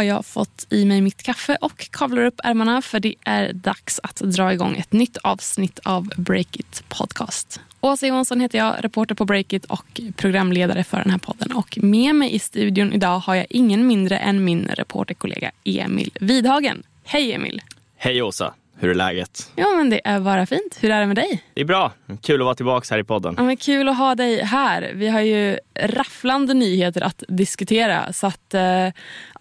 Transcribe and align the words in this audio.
har 0.00 0.04
jag 0.04 0.26
fått 0.26 0.66
i 0.70 0.84
mig 0.84 1.00
mitt 1.00 1.22
kaffe 1.22 1.56
och 1.60 1.90
kavlar 1.90 2.24
upp 2.24 2.40
ärmarna 2.44 2.82
för 2.82 3.00
det 3.00 3.14
är 3.24 3.52
dags 3.52 4.00
att 4.02 4.16
dra 4.16 4.52
igång 4.52 4.76
ett 4.76 4.92
nytt 4.92 5.16
avsnitt 5.16 5.78
av 5.78 6.12
Breakit 6.16 6.84
Podcast. 6.88 7.60
Åsa 7.80 8.06
Johansson 8.06 8.40
heter 8.40 8.58
jag, 8.58 8.84
reporter 8.84 9.14
på 9.14 9.24
Breakit 9.24 9.64
och 9.64 10.00
programledare 10.16 10.84
för 10.84 10.98
den 10.98 11.10
här 11.10 11.18
podden. 11.18 11.52
Och 11.52 11.78
med 11.82 12.14
mig 12.14 12.34
i 12.34 12.38
studion 12.38 12.92
idag 12.92 13.18
har 13.18 13.34
jag 13.34 13.46
ingen 13.50 13.86
mindre 13.86 14.18
än 14.18 14.44
min 14.44 14.68
reporterkollega 14.68 15.50
Emil 15.64 16.10
Vidhagen. 16.20 16.82
Hej 17.04 17.32
Emil! 17.32 17.62
Hej 17.96 18.22
Åsa! 18.22 18.54
Hur 18.80 18.90
är 18.90 18.94
läget? 18.94 19.52
Ja, 19.56 19.68
men 19.76 19.90
det 19.90 20.00
är 20.04 20.20
bara 20.20 20.46
fint. 20.46 20.78
Hur 20.80 20.90
är 20.90 21.00
det 21.00 21.06
med 21.06 21.16
dig? 21.16 21.42
Det 21.54 21.60
är 21.60 21.64
bra. 21.64 21.92
Kul 22.22 22.40
att 22.40 22.44
vara 22.44 22.54
tillbaka 22.54 22.86
här 22.90 22.98
i 22.98 23.04
podden. 23.04 23.34
Ja, 23.38 23.42
men 23.42 23.56
kul 23.56 23.88
att 23.88 23.98
ha 23.98 24.14
dig 24.14 24.42
här. 24.42 24.92
Vi 24.94 25.08
har 25.08 25.20
ju 25.20 25.58
rafflande 25.80 26.54
nyheter 26.54 27.00
att 27.00 27.24
diskutera. 27.28 28.12
Så 28.12 28.26
att, 28.26 28.54
eh, 28.54 28.62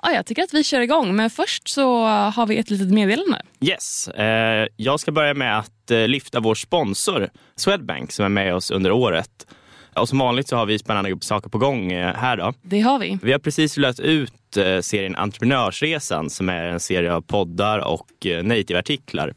ja, 0.02 0.12
jag 0.14 0.26
tycker 0.26 0.44
att 0.44 0.54
vi 0.54 0.64
kör 0.64 0.80
igång. 0.82 1.16
Men 1.16 1.30
först 1.30 1.70
så 1.70 2.06
har 2.06 2.46
vi 2.46 2.58
ett 2.58 2.70
litet 2.70 2.92
meddelande. 2.92 3.42
Yes. 3.62 4.08
Eh, 4.08 4.68
jag 4.76 5.00
ska 5.00 5.12
börja 5.12 5.34
med 5.34 5.60
att 5.60 5.92
eh, 5.92 6.08
lyfta 6.08 6.40
vår 6.40 6.56
sponsor 6.56 7.30
Swedbank 7.56 8.12
som 8.12 8.26
är 8.26 8.30
med 8.30 8.56
oss 8.56 8.72
under 8.72 8.92
året. 8.92 9.48
Och 9.96 10.10
som 10.10 10.18
vanligt 10.18 10.48
så 10.48 10.56
har 10.56 10.66
vi 10.66 10.80
spännande 10.80 11.18
saker 11.22 11.50
på 11.50 11.58
gång 11.58 11.92
här. 11.96 12.38
Då. 12.38 12.54
Det 12.62 12.80
har 12.80 13.00
vi. 13.00 13.20
Vi 13.22 13.32
har 13.32 13.40
precis 13.40 13.78
rullat 13.78 14.00
ut 14.00 14.34
eh, 14.58 14.82
serien 14.82 15.16
Entreprenörsresan 15.16 16.30
som 16.30 16.50
är 16.50 16.64
en 16.64 16.80
serie 16.80 17.14
av 17.14 17.22
poddar 17.22 17.80
och 17.80 18.26
eh, 18.26 18.44
native-artiklar 18.44 19.34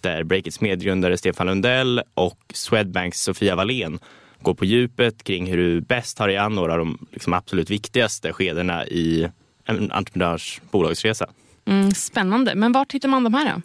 där 0.00 0.24
Breakits 0.24 0.60
medgrundare 0.60 1.16
Stefan 1.16 1.46
Lundell 1.46 2.02
och 2.14 2.38
Swedbanks 2.54 3.20
Sofia 3.20 3.56
Wallén 3.56 3.98
går 4.40 4.54
på 4.54 4.64
djupet 4.64 5.24
kring 5.24 5.46
hur 5.46 5.56
du 5.56 5.80
bäst 5.80 6.16
tar 6.16 6.28
dig 6.28 6.36
an 6.36 6.54
några 6.54 6.72
av 6.72 6.78
de 6.78 7.06
liksom, 7.12 7.32
absolut 7.32 7.70
viktigaste 7.70 8.32
skedena 8.32 8.86
i 8.86 9.28
en 9.64 9.92
entreprenörs 9.92 10.60
bolagsresa. 10.70 11.26
Mm, 11.66 11.90
spännande. 11.90 12.54
Men 12.54 12.72
var 12.72 12.86
hittar 12.92 13.08
man 13.08 13.24
de 13.24 13.34
här 13.34 13.54
då? 13.54 13.62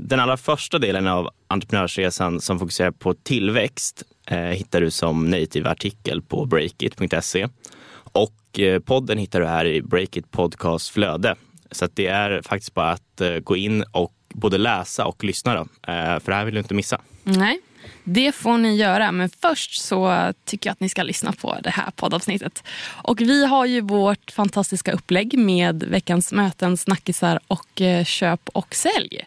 Den 0.00 0.20
allra 0.20 0.36
första 0.36 0.78
delen 0.78 1.06
av 1.06 1.30
entreprenörsresan 1.48 2.40
som 2.40 2.58
fokuserar 2.58 2.90
på 2.90 3.14
tillväxt 3.14 4.02
eh, 4.26 4.38
hittar 4.38 4.80
du 4.80 4.90
som 4.90 5.30
native 5.30 5.70
artikel 5.70 6.22
på 6.22 6.44
breakit.se. 6.44 7.48
Och 8.14 8.60
eh, 8.60 8.80
podden 8.80 9.18
hittar 9.18 9.40
du 9.40 9.46
här 9.46 9.64
i 9.64 9.82
Breakit 9.82 10.30
Podcast 10.30 10.88
flöde. 10.88 11.34
Så 11.70 11.88
det 11.94 12.06
är 12.06 12.42
faktiskt 12.42 12.74
bara 12.74 12.90
att 12.90 13.20
eh, 13.20 13.38
gå 13.38 13.56
in 13.56 13.84
och 13.92 14.14
både 14.28 14.58
läsa 14.58 15.06
och 15.06 15.24
lyssna. 15.24 15.54
Då, 15.54 15.60
eh, 15.92 16.20
för 16.20 16.26
det 16.26 16.34
här 16.34 16.44
vill 16.44 16.54
du 16.54 16.60
inte 16.60 16.74
missa. 16.74 17.00
Nej, 17.22 17.60
det 18.04 18.34
får 18.34 18.58
ni 18.58 18.76
göra. 18.76 19.12
Men 19.12 19.28
först 19.28 19.82
så 19.82 20.32
tycker 20.44 20.68
jag 20.68 20.72
att 20.72 20.80
ni 20.80 20.88
ska 20.88 21.02
lyssna 21.02 21.32
på 21.32 21.56
det 21.62 21.70
här 21.70 21.90
poddavsnittet. 21.96 22.64
Och 23.02 23.20
vi 23.20 23.46
har 23.46 23.66
ju 23.66 23.80
vårt 23.80 24.30
fantastiska 24.30 24.92
upplägg 24.92 25.38
med 25.38 25.82
veckans 25.82 26.32
möten, 26.32 26.76
snackisar 26.76 27.40
och 27.46 27.82
köp 28.04 28.48
och 28.48 28.74
sälj. 28.74 29.24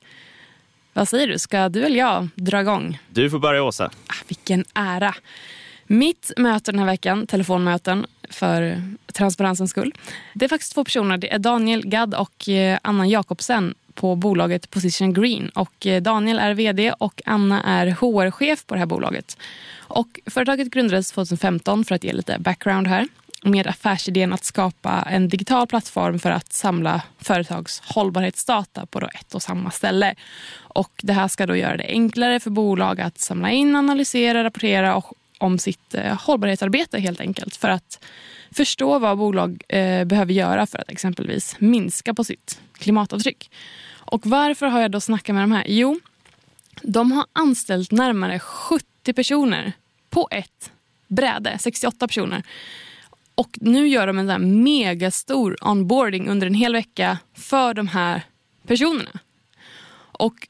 Vad 0.93 1.09
säger 1.09 1.27
du, 1.27 1.39
ska 1.39 1.69
du 1.69 1.85
eller 1.85 1.97
jag 1.97 2.29
dra 2.35 2.61
igång? 2.61 2.99
Du 3.09 3.29
får 3.29 3.39
börja 3.39 3.63
Åsa. 3.63 3.85
Ah, 3.85 4.13
vilken 4.27 4.65
ära. 4.73 5.15
Mitt 5.87 6.31
möte 6.37 6.71
den 6.71 6.79
här 6.79 6.85
veckan, 6.85 7.27
telefonmöten 7.27 8.05
för 8.29 8.81
transparensens 9.13 9.71
skull. 9.71 9.93
Det 10.33 10.45
är 10.45 10.49
faktiskt 10.49 10.73
två 10.73 10.83
personer. 10.83 11.17
Det 11.17 11.33
är 11.33 11.39
Daniel 11.39 11.87
Gadd 11.87 12.13
och 12.13 12.49
eh, 12.49 12.79
Anna 12.81 13.07
Jakobsen 13.07 13.75
på 13.93 14.15
bolaget 14.15 14.69
Position 14.69 15.13
Green. 15.13 15.49
Och 15.49 15.87
eh, 15.87 16.01
Daniel 16.01 16.39
är 16.39 16.53
vd 16.53 16.91
och 16.91 17.21
Anna 17.25 17.63
är 17.63 17.87
HR-chef 17.87 18.65
på 18.65 18.75
det 18.75 18.79
här 18.79 18.85
bolaget. 18.85 19.37
Och 19.77 20.19
företaget 20.25 20.69
grundades 20.69 21.11
2015 21.11 21.85
för 21.85 21.95
att 21.95 22.03
ge 22.03 22.13
lite 22.13 22.39
background 22.39 22.87
här 22.87 23.07
med 23.43 23.67
affärsidén 23.67 24.33
att 24.33 24.43
skapa 24.43 25.07
en 25.09 25.29
digital 25.29 25.67
plattform 25.67 26.19
för 26.19 26.31
att 26.31 26.53
samla 26.53 27.01
företags 27.19 27.81
hållbarhetsdata 27.85 28.85
på 28.85 28.99
då 28.99 29.07
ett 29.13 29.35
och 29.35 29.41
samma 29.41 29.71
ställe. 29.71 30.15
Och 30.57 30.91
det 31.03 31.13
här 31.13 31.27
ska 31.27 31.45
då 31.45 31.55
göra 31.55 31.77
det 31.77 31.87
enklare 31.87 32.39
för 32.39 32.49
bolag 32.49 33.01
att 33.01 33.19
samla 33.19 33.51
in, 33.51 33.75
analysera, 33.75 34.43
rapportera 34.43 34.95
och 34.95 35.13
om 35.37 35.59
sitt 35.59 35.93
eh, 35.93 36.21
hållbarhetsarbete 36.21 36.99
helt 36.99 37.21
enkelt. 37.21 37.55
För 37.55 37.69
att 37.69 38.03
förstå 38.51 38.99
vad 38.99 39.17
bolag 39.17 39.63
eh, 39.67 40.05
behöver 40.05 40.33
göra 40.33 40.65
för 40.65 40.79
att 40.79 40.89
exempelvis 40.89 41.55
minska 41.59 42.13
på 42.13 42.23
sitt 42.23 42.61
klimatavtryck. 42.73 43.51
Och 43.89 44.25
varför 44.25 44.65
har 44.65 44.81
jag 44.81 44.91
då 44.91 44.99
snackat 45.01 45.33
med 45.35 45.43
de 45.43 45.51
här? 45.51 45.65
Jo, 45.67 45.99
de 46.81 47.11
har 47.11 47.25
anställt 47.33 47.91
närmare 47.91 48.39
70 48.39 49.13
personer 49.13 49.73
på 50.09 50.27
ett 50.31 50.71
bräde, 51.07 51.57
68 51.59 52.07
personer. 52.07 52.43
Och 53.35 53.57
nu 53.61 53.87
gör 53.87 54.07
de 54.07 54.17
en 54.17 54.27
där 54.27 54.39
megastor 54.39 55.57
onboarding 55.61 56.29
under 56.29 56.47
en 56.47 56.53
hel 56.53 56.73
vecka 56.73 57.17
för 57.33 57.73
de 57.73 57.87
här 57.87 58.21
personerna. 58.67 59.19
Och 60.11 60.47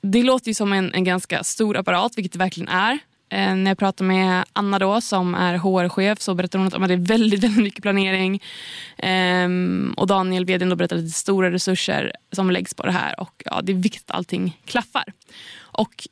det 0.00 0.22
låter 0.22 0.48
ju 0.48 0.54
som 0.54 0.72
en, 0.72 0.94
en 0.94 1.04
ganska 1.04 1.44
stor 1.44 1.76
apparat, 1.76 2.12
vilket 2.16 2.32
det 2.32 2.38
verkligen 2.38 2.68
är. 2.68 2.98
Eh, 3.30 3.54
när 3.54 3.70
jag 3.70 3.78
pratar 3.78 4.04
med 4.04 4.44
Anna 4.52 4.78
då, 4.78 5.00
som 5.00 5.34
är 5.34 5.54
HR-chef 5.54 6.20
så 6.20 6.34
berättar 6.34 6.58
hon 6.58 6.82
att 6.82 6.88
det 6.88 6.94
är 6.94 6.96
väldigt, 6.96 7.44
väldigt 7.44 7.62
mycket 7.62 7.82
planering. 7.82 8.42
Ehm, 8.98 9.94
och 9.96 10.06
Daniel, 10.06 10.44
vd, 10.44 10.64
då 10.64 10.76
berättar 10.76 10.96
att 10.96 11.02
det 11.02 11.08
är 11.08 11.10
stora 11.10 11.50
resurser 11.50 12.12
som 12.32 12.50
läggs 12.50 12.74
på 12.74 12.82
det 12.82 12.92
här. 12.92 13.20
Och 13.20 13.42
ja, 13.44 13.60
Det 13.62 13.72
är 13.72 13.76
viktigt 13.76 14.10
att 14.10 14.16
allting 14.16 14.60
klaffar. 14.64 15.04
Och 15.58 16.08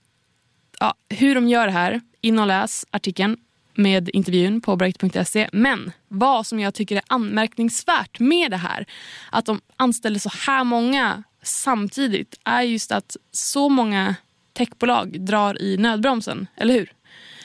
ja, 0.81 0.95
Hur 1.09 1.35
de 1.35 1.49
gör 1.49 1.67
det 1.67 1.73
här, 1.73 2.01
in 2.21 2.39
och 2.39 2.47
läs 2.47 2.87
artikeln 2.91 3.37
med 3.75 4.11
intervjun 4.13 4.61
på 4.61 4.77
break.se. 4.77 5.49
Men 5.53 5.93
vad 6.09 6.47
som 6.47 6.61
jag 6.61 6.75
tycker 6.75 6.97
är 6.97 7.03
anmärkningsvärt 7.07 8.21
med 8.21 8.51
det 8.51 8.57
här, 8.57 8.87
att 9.31 9.47
de 9.47 9.61
anställer 9.77 10.19
så 10.19 10.31
här 10.47 10.65
många 10.65 11.23
samtidigt, 11.43 12.35
är 12.45 12.63
just 12.63 12.93
att 12.93 13.17
så 13.33 13.69
många 13.69 14.15
techbolag 14.53 15.21
drar 15.21 15.63
i 15.63 15.77
nödbromsen, 15.77 16.47
eller 16.57 16.75
hur? 16.75 16.93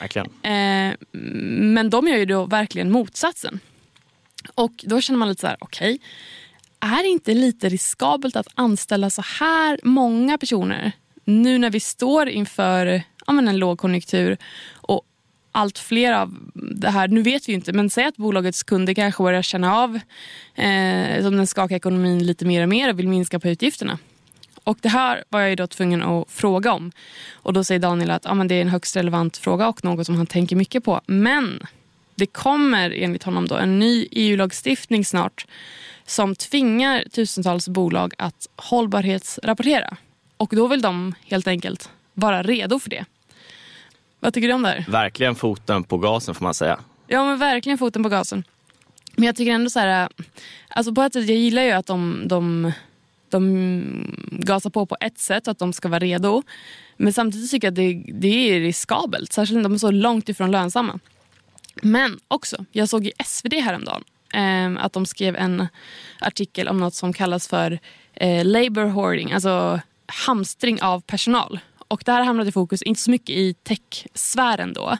Verkligen. 0.02 0.26
Eh, 0.26 0.96
men 1.74 1.90
de 1.90 2.08
gör 2.08 2.16
ju 2.16 2.24
då 2.24 2.46
verkligen 2.46 2.90
motsatsen. 2.90 3.60
Och 4.54 4.72
då 4.86 5.00
känner 5.00 5.18
man 5.18 5.28
lite 5.28 5.40
så 5.40 5.46
här, 5.46 5.56
okej, 5.60 5.94
okay, 5.94 6.98
är 6.98 7.02
det 7.02 7.08
inte 7.08 7.34
lite 7.34 7.68
riskabelt 7.68 8.36
att 8.36 8.48
anställa 8.54 9.10
så 9.10 9.22
här 9.40 9.80
många 9.82 10.38
personer 10.38 10.92
nu 11.24 11.58
när 11.58 11.70
vi 11.70 11.80
står 11.80 12.28
inför 12.28 13.02
ja, 13.26 13.32
men 13.32 13.48
en 13.48 13.58
lågkonjunktur 13.58 14.36
och 14.74 15.02
allt 15.52 15.78
fler 15.78 16.12
av 16.12 16.50
det 16.54 16.90
här, 16.90 17.08
nu 17.08 17.22
vet 17.22 17.48
vi 17.48 17.52
inte, 17.52 17.72
men 17.72 17.90
säg 17.90 18.04
att 18.04 18.16
bolagets 18.16 18.62
kunder 18.62 18.94
kanske 18.94 19.22
börjar 19.22 19.42
känna 19.42 19.76
av 19.76 19.94
eh, 20.54 21.22
som 21.22 21.36
den 21.36 21.46
skakar 21.46 21.76
ekonomin 21.76 22.26
lite 22.26 22.44
mer 22.44 22.62
och 22.62 22.68
mer 22.68 22.90
och 22.90 22.98
vill 22.98 23.08
minska 23.08 23.40
på 23.40 23.48
utgifterna. 23.48 23.98
Och 24.64 24.78
Det 24.80 24.88
här 24.88 25.24
var 25.28 25.40
jag 25.40 25.56
då 25.56 25.66
tvungen 25.66 26.02
att 26.02 26.30
fråga 26.30 26.72
om. 26.72 26.92
Och 27.32 27.52
Då 27.52 27.64
säger 27.64 27.80
Daniel 27.80 28.10
att 28.10 28.24
ja, 28.24 28.34
men 28.34 28.48
det 28.48 28.54
är 28.54 28.60
en 28.62 28.68
högst 28.68 28.96
relevant 28.96 29.36
fråga 29.36 29.68
och 29.68 29.84
något 29.84 30.06
som 30.06 30.16
han 30.16 30.26
tänker 30.26 30.56
mycket 30.56 30.84
på. 30.84 31.00
Men 31.06 31.66
det 32.14 32.26
kommer 32.26 32.90
enligt 32.90 33.22
honom 33.22 33.48
då 33.48 33.54
en 33.54 33.78
ny 33.78 34.08
EU-lagstiftning 34.10 35.04
snart 35.04 35.46
som 36.06 36.34
tvingar 36.34 37.04
tusentals 37.12 37.68
bolag 37.68 38.14
att 38.18 38.48
hållbarhetsrapportera. 38.56 39.96
Och 40.36 40.52
Då 40.56 40.66
vill 40.66 40.82
de 40.82 41.14
helt 41.26 41.46
enkelt 41.46 41.90
vara 42.14 42.42
redo 42.42 42.78
för 42.78 42.90
det. 42.90 43.04
Vad 44.20 44.34
tycker 44.34 44.48
du 44.48 44.54
om 44.54 44.62
det 44.62 44.68
här? 44.68 44.84
Verkligen 44.88 45.34
foten 45.34 45.84
på 45.84 45.98
gasen 45.98 46.34
får 46.34 46.44
man 46.44 46.54
säga. 46.54 46.78
Ja 47.06 47.24
men 47.24 47.38
verkligen 47.38 47.78
foten 47.78 48.02
på 48.02 48.08
gasen. 48.08 48.44
Men 49.16 49.24
jag 49.24 49.36
tycker 49.36 49.52
ändå 49.52 49.70
så 49.70 49.80
här, 49.80 50.08
alltså 50.68 50.94
på 50.94 51.02
ett 51.02 51.12
sätt, 51.12 51.28
jag 51.28 51.38
gillar 51.38 51.62
ju 51.62 51.70
att 51.70 51.86
de, 51.86 52.22
de, 52.26 52.72
de 53.32 54.16
gasar 54.30 54.70
på 54.70 54.86
på 54.86 54.96
ett 55.00 55.18
sätt, 55.18 55.48
att 55.48 55.58
de 55.58 55.72
ska 55.72 55.88
vara 55.88 55.98
redo. 55.98 56.42
Men 56.96 57.12
samtidigt 57.12 57.50
tycker 57.50 57.66
jag 57.66 57.72
att 57.72 57.76
det, 57.76 58.12
det 58.20 58.28
är 58.28 58.60
riskabelt, 58.60 59.32
särskilt 59.32 59.56
när 59.56 59.62
de 59.62 59.74
är 59.74 59.78
så 59.78 59.90
långt 59.90 60.28
ifrån 60.28 60.50
lönsamma. 60.50 60.98
Men 61.82 62.18
också, 62.28 62.64
jag 62.72 62.88
såg 62.88 63.06
i 63.06 63.12
SvD 63.24 63.54
häromdagen 63.54 64.04
eh, 64.34 64.84
att 64.84 64.92
de 64.92 65.06
skrev 65.06 65.36
en 65.36 65.66
artikel 66.20 66.68
om 66.68 66.78
något 66.78 66.94
som 66.94 67.12
kallas 67.12 67.48
för 67.48 67.78
eh, 68.14 68.44
labor 68.44 68.84
hoarding, 68.84 69.32
alltså 69.32 69.80
hamstring 70.06 70.82
av 70.82 71.00
personal. 71.00 71.60
Och 71.92 72.02
det 72.04 72.12
här 72.12 72.22
hamnade 72.22 72.48
i 72.48 72.52
fokus, 72.52 72.82
inte 72.82 73.00
så 73.00 73.10
mycket 73.10 73.36
i 73.36 73.54
techsfären 73.54 74.72
då, 74.72 74.90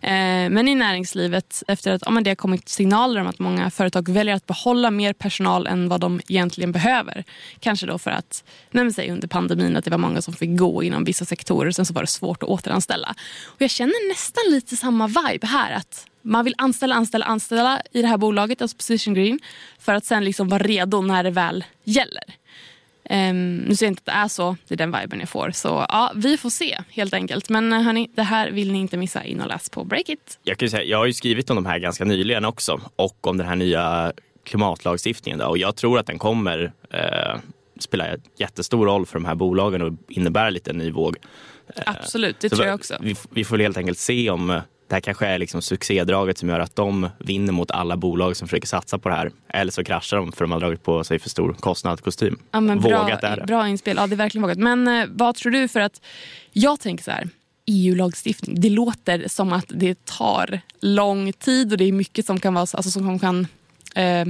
eh, 0.00 0.50
men 0.50 0.68
i 0.68 0.74
näringslivet 0.74 1.62
efter 1.68 1.92
att 1.92 2.02
ja, 2.06 2.20
det 2.20 2.30
har 2.30 2.34
kommit 2.34 2.68
signaler 2.68 3.20
om 3.20 3.26
att 3.26 3.38
många 3.38 3.70
företag 3.70 4.08
väljer 4.08 4.34
att 4.34 4.46
behålla 4.46 4.90
mer 4.90 5.12
personal 5.12 5.66
än 5.66 5.88
vad 5.88 6.00
de 6.00 6.20
egentligen 6.28 6.72
behöver. 6.72 7.24
Kanske 7.60 7.86
då 7.86 7.98
för 7.98 8.10
att, 8.10 8.44
nej 8.70 8.92
säg 8.92 9.10
under 9.10 9.28
pandemin, 9.28 9.76
att 9.76 9.84
det 9.84 9.90
var 9.90 9.98
många 9.98 10.22
som 10.22 10.34
fick 10.34 10.58
gå 10.58 10.82
inom 10.82 11.04
vissa 11.04 11.24
sektorer 11.24 11.68
och 11.68 11.74
sen 11.74 11.86
så 11.86 11.94
var 11.94 12.02
det 12.02 12.06
svårt 12.06 12.42
att 12.42 12.48
återanställa. 12.48 13.14
Och 13.46 13.62
jag 13.62 13.70
känner 13.70 14.08
nästan 14.08 14.44
lite 14.50 14.76
samma 14.76 15.06
vibe 15.06 15.46
här. 15.46 15.72
att 15.72 16.06
man 16.22 16.44
vill 16.44 16.54
anställa, 16.58 16.94
anställa, 16.94 17.24
anställa 17.24 17.80
i 17.92 18.02
det 18.02 18.08
här 18.08 18.16
bolaget, 18.18 18.62
alltså 18.62 18.76
Position 18.76 19.14
Green, 19.14 19.38
för 19.78 19.94
att 19.94 20.04
sen 20.04 20.24
liksom 20.24 20.48
vara 20.48 20.62
redo 20.62 21.02
när 21.02 21.24
det 21.24 21.30
väl 21.30 21.64
gäller. 21.84 22.24
Um, 23.10 23.56
nu 23.56 23.74
säger 23.74 23.86
jag 23.86 23.92
inte 23.92 24.00
att 24.00 24.06
det 24.06 24.12
är 24.12 24.28
så, 24.28 24.56
det 24.68 24.74
är 24.74 24.76
den 24.76 24.96
viben 25.00 25.20
jag 25.20 25.28
får. 25.28 25.50
Så 25.50 25.86
ja, 25.88 26.12
vi 26.14 26.36
får 26.36 26.50
se 26.50 26.78
helt 26.90 27.14
enkelt. 27.14 27.48
Men 27.48 27.72
eh, 27.72 27.82
hörni, 27.82 28.10
det 28.14 28.22
här 28.22 28.50
vill 28.50 28.72
ni 28.72 28.78
inte 28.78 28.96
missa. 28.96 29.24
In 29.24 29.40
och 29.40 29.48
läs 29.48 29.70
på 29.70 29.84
Breakit. 29.84 30.38
Jag, 30.42 30.58
kan 30.58 30.70
säga, 30.70 30.84
jag 30.84 30.98
har 30.98 31.06
ju 31.06 31.12
skrivit 31.12 31.50
om 31.50 31.56
de 31.56 31.66
här 31.66 31.78
ganska 31.78 32.04
nyligen 32.04 32.44
också 32.44 32.80
och 32.96 33.26
om 33.26 33.36
den 33.36 33.46
här 33.46 33.56
nya 33.56 34.12
klimatlagstiftningen. 34.44 35.38
Då. 35.38 35.46
Och 35.46 35.58
jag 35.58 35.76
tror 35.76 35.98
att 35.98 36.06
den 36.06 36.18
kommer 36.18 36.72
eh, 36.90 37.40
spela 37.78 38.06
jättestor 38.38 38.86
roll 38.86 39.06
för 39.06 39.14
de 39.14 39.24
här 39.24 39.34
bolagen 39.34 39.82
och 39.82 39.92
innebära 40.08 40.50
lite 40.50 40.70
en 40.70 40.78
ny 40.78 40.90
våg. 40.90 41.16
Absolut, 41.86 42.40
det 42.40 42.50
Så 42.50 42.56
tror 42.56 42.66
jag 42.66 42.74
också. 42.74 42.96
Vi, 43.00 43.16
vi 43.30 43.44
får 43.44 43.58
helt 43.58 43.76
enkelt 43.76 43.98
se 43.98 44.30
om 44.30 44.50
eh, 44.50 44.62
det 44.88 44.94
här 44.94 45.00
kanske 45.00 45.26
är 45.26 45.38
liksom 45.38 45.62
succédraget 45.62 46.38
som 46.38 46.48
gör 46.48 46.60
att 46.60 46.76
de 46.76 47.08
vinner 47.18 47.52
mot 47.52 47.70
alla 47.70 47.96
bolag 47.96 48.36
som 48.36 48.48
försöker 48.48 48.66
satsa 48.66 48.98
på 48.98 49.08
det 49.08 49.14
här. 49.14 49.30
Eller 49.48 49.72
så 49.72 49.84
kraschar 49.84 50.16
de 50.16 50.32
för 50.32 50.44
de 50.44 50.52
har 50.52 50.60
dragit 50.60 50.82
på 50.82 51.04
sig 51.04 51.18
för 51.18 51.30
stor 51.30 51.52
kostnad, 51.52 52.00
kostym. 52.00 52.38
Ja, 52.50 52.60
men 52.60 52.78
vågat 52.78 53.24
är 53.24 53.36
det. 53.36 53.46
Bra 53.46 53.68
inspel, 53.68 53.96
ja 53.96 54.06
det 54.06 54.14
är 54.14 54.16
verkligen 54.16 54.42
vågat. 54.42 54.58
Men 54.58 54.88
eh, 54.88 55.06
vad 55.08 55.34
tror 55.34 55.52
du 55.52 55.68
för 55.68 55.80
att, 55.80 56.00
jag 56.52 56.80
tänker 56.80 57.04
så 57.04 57.10
här, 57.10 57.28
EU-lagstiftning, 57.66 58.60
det 58.60 58.70
låter 58.70 59.28
som 59.28 59.52
att 59.52 59.66
det 59.68 60.04
tar 60.04 60.60
lång 60.80 61.32
tid 61.32 61.72
och 61.72 61.78
det 61.78 61.84
är 61.84 61.92
mycket 61.92 62.26
som 62.26 62.40
kan 62.40 62.54
vara, 62.54 62.60
alltså 62.60 62.90
som 62.90 63.18
kan 63.18 63.46
eh, 63.94 64.26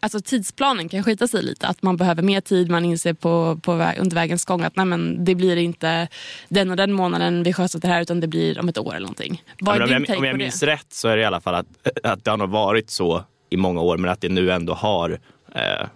alltså 0.00 0.20
tidsplanen 0.20 0.88
kan 0.88 1.04
skita 1.04 1.28
sig 1.28 1.42
lite. 1.42 1.66
Att 1.66 1.82
man 1.82 1.96
behöver 1.96 2.22
mer 2.22 2.40
tid. 2.40 2.70
Man 2.70 2.84
inser 2.84 3.12
på, 3.12 3.60
på 3.62 3.74
väg, 3.74 3.98
under 3.98 4.14
vägens 4.14 4.44
gång 4.44 4.62
att 4.62 4.76
nej, 4.76 4.86
men 4.86 5.24
det 5.24 5.34
blir 5.34 5.56
inte 5.56 6.08
den 6.48 6.70
och 6.70 6.76
den 6.76 6.92
månaden 6.92 7.42
vi 7.42 7.52
sjösätter 7.52 7.88
det 7.88 7.94
här 7.94 8.02
utan 8.02 8.20
det 8.20 8.26
blir 8.26 8.58
om 8.58 8.68
ett 8.68 8.78
år 8.78 8.90
eller 8.90 9.00
någonting. 9.00 9.42
Vad 9.60 9.80
ja, 9.80 9.84
om 9.84 10.04
jag, 10.08 10.18
om 10.18 10.24
jag 10.24 10.38
minns 10.38 10.62
rätt 10.62 10.86
så 10.92 11.08
är 11.08 11.16
det 11.16 11.22
i 11.22 11.26
alla 11.26 11.40
fall 11.40 11.54
att, 11.54 11.66
att 12.02 12.24
det 12.24 12.30
har 12.30 12.38
nog 12.38 12.50
varit 12.50 12.90
så 12.90 13.24
i 13.50 13.56
många 13.56 13.80
år 13.80 13.98
men 13.98 14.10
att 14.10 14.20
det 14.20 14.28
nu 14.28 14.50
ändå 14.50 14.74
har 14.74 15.18
eh, 15.54 15.86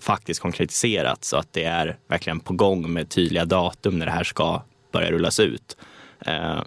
faktiskt 0.00 0.40
konkretiserats 0.40 1.28
så 1.28 1.36
att 1.36 1.52
det 1.52 1.64
är 1.64 1.96
verkligen 2.08 2.40
på 2.40 2.52
gång 2.52 2.92
med 2.92 3.08
tydliga 3.08 3.44
datum 3.44 3.98
när 3.98 4.06
det 4.06 4.12
här 4.12 4.24
ska 4.24 4.62
börja 4.92 5.10
rullas 5.10 5.40
ut. 5.40 5.76
Eh, 6.26 6.60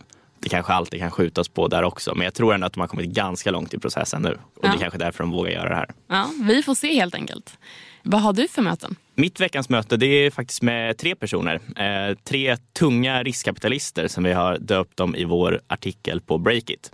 det 0.46 0.50
kanske 0.50 0.74
alltid 0.74 1.00
kan 1.00 1.12
skjutas 1.12 1.48
på 1.48 1.68
där 1.68 1.84
också. 1.84 2.16
Men 2.16 2.24
jag 2.26 2.34
tror 2.34 2.54
ändå 2.54 2.68
att 2.68 2.74
de 2.74 2.80
har 2.80 2.88
kommit 2.88 3.10
ganska 3.10 3.52
långt 3.52 3.74
i 3.74 3.80
processen 3.80 4.22
nu. 4.22 4.38
Och 4.56 4.66
ja. 4.66 4.70
det 4.70 4.78
är 4.78 4.80
kanske 4.80 4.98
därför 4.98 5.24
de 5.24 5.32
vågar 5.32 5.52
göra 5.52 5.70
det 5.70 5.76
här. 5.76 5.90
Ja, 6.08 6.30
vi 6.42 6.64
får 6.64 6.76
se 6.76 6.94
helt 6.94 7.16
enkelt. 7.16 7.58
Vad 8.08 8.22
har 8.22 8.34
du 8.34 8.48
för 8.48 8.62
möten? 8.62 8.96
Mitt 9.16 9.40
veckans 9.40 9.70
möte 9.70 9.98
det 9.98 10.06
är 10.06 10.32
faktiskt 10.32 10.62
med 10.62 10.98
tre 10.98 11.16
personer. 11.16 11.60
Eh, 11.76 12.16
tre 12.24 12.58
tunga 12.74 13.24
riskkapitalister 13.24 14.08
som 14.08 14.24
vi 14.24 14.34
har 14.34 14.58
döpt 14.58 14.98
dem 14.98 15.16
i 15.16 15.24
vår 15.24 15.62
artikel 15.68 16.22
på 16.22 16.38
Breakit. 16.38 16.92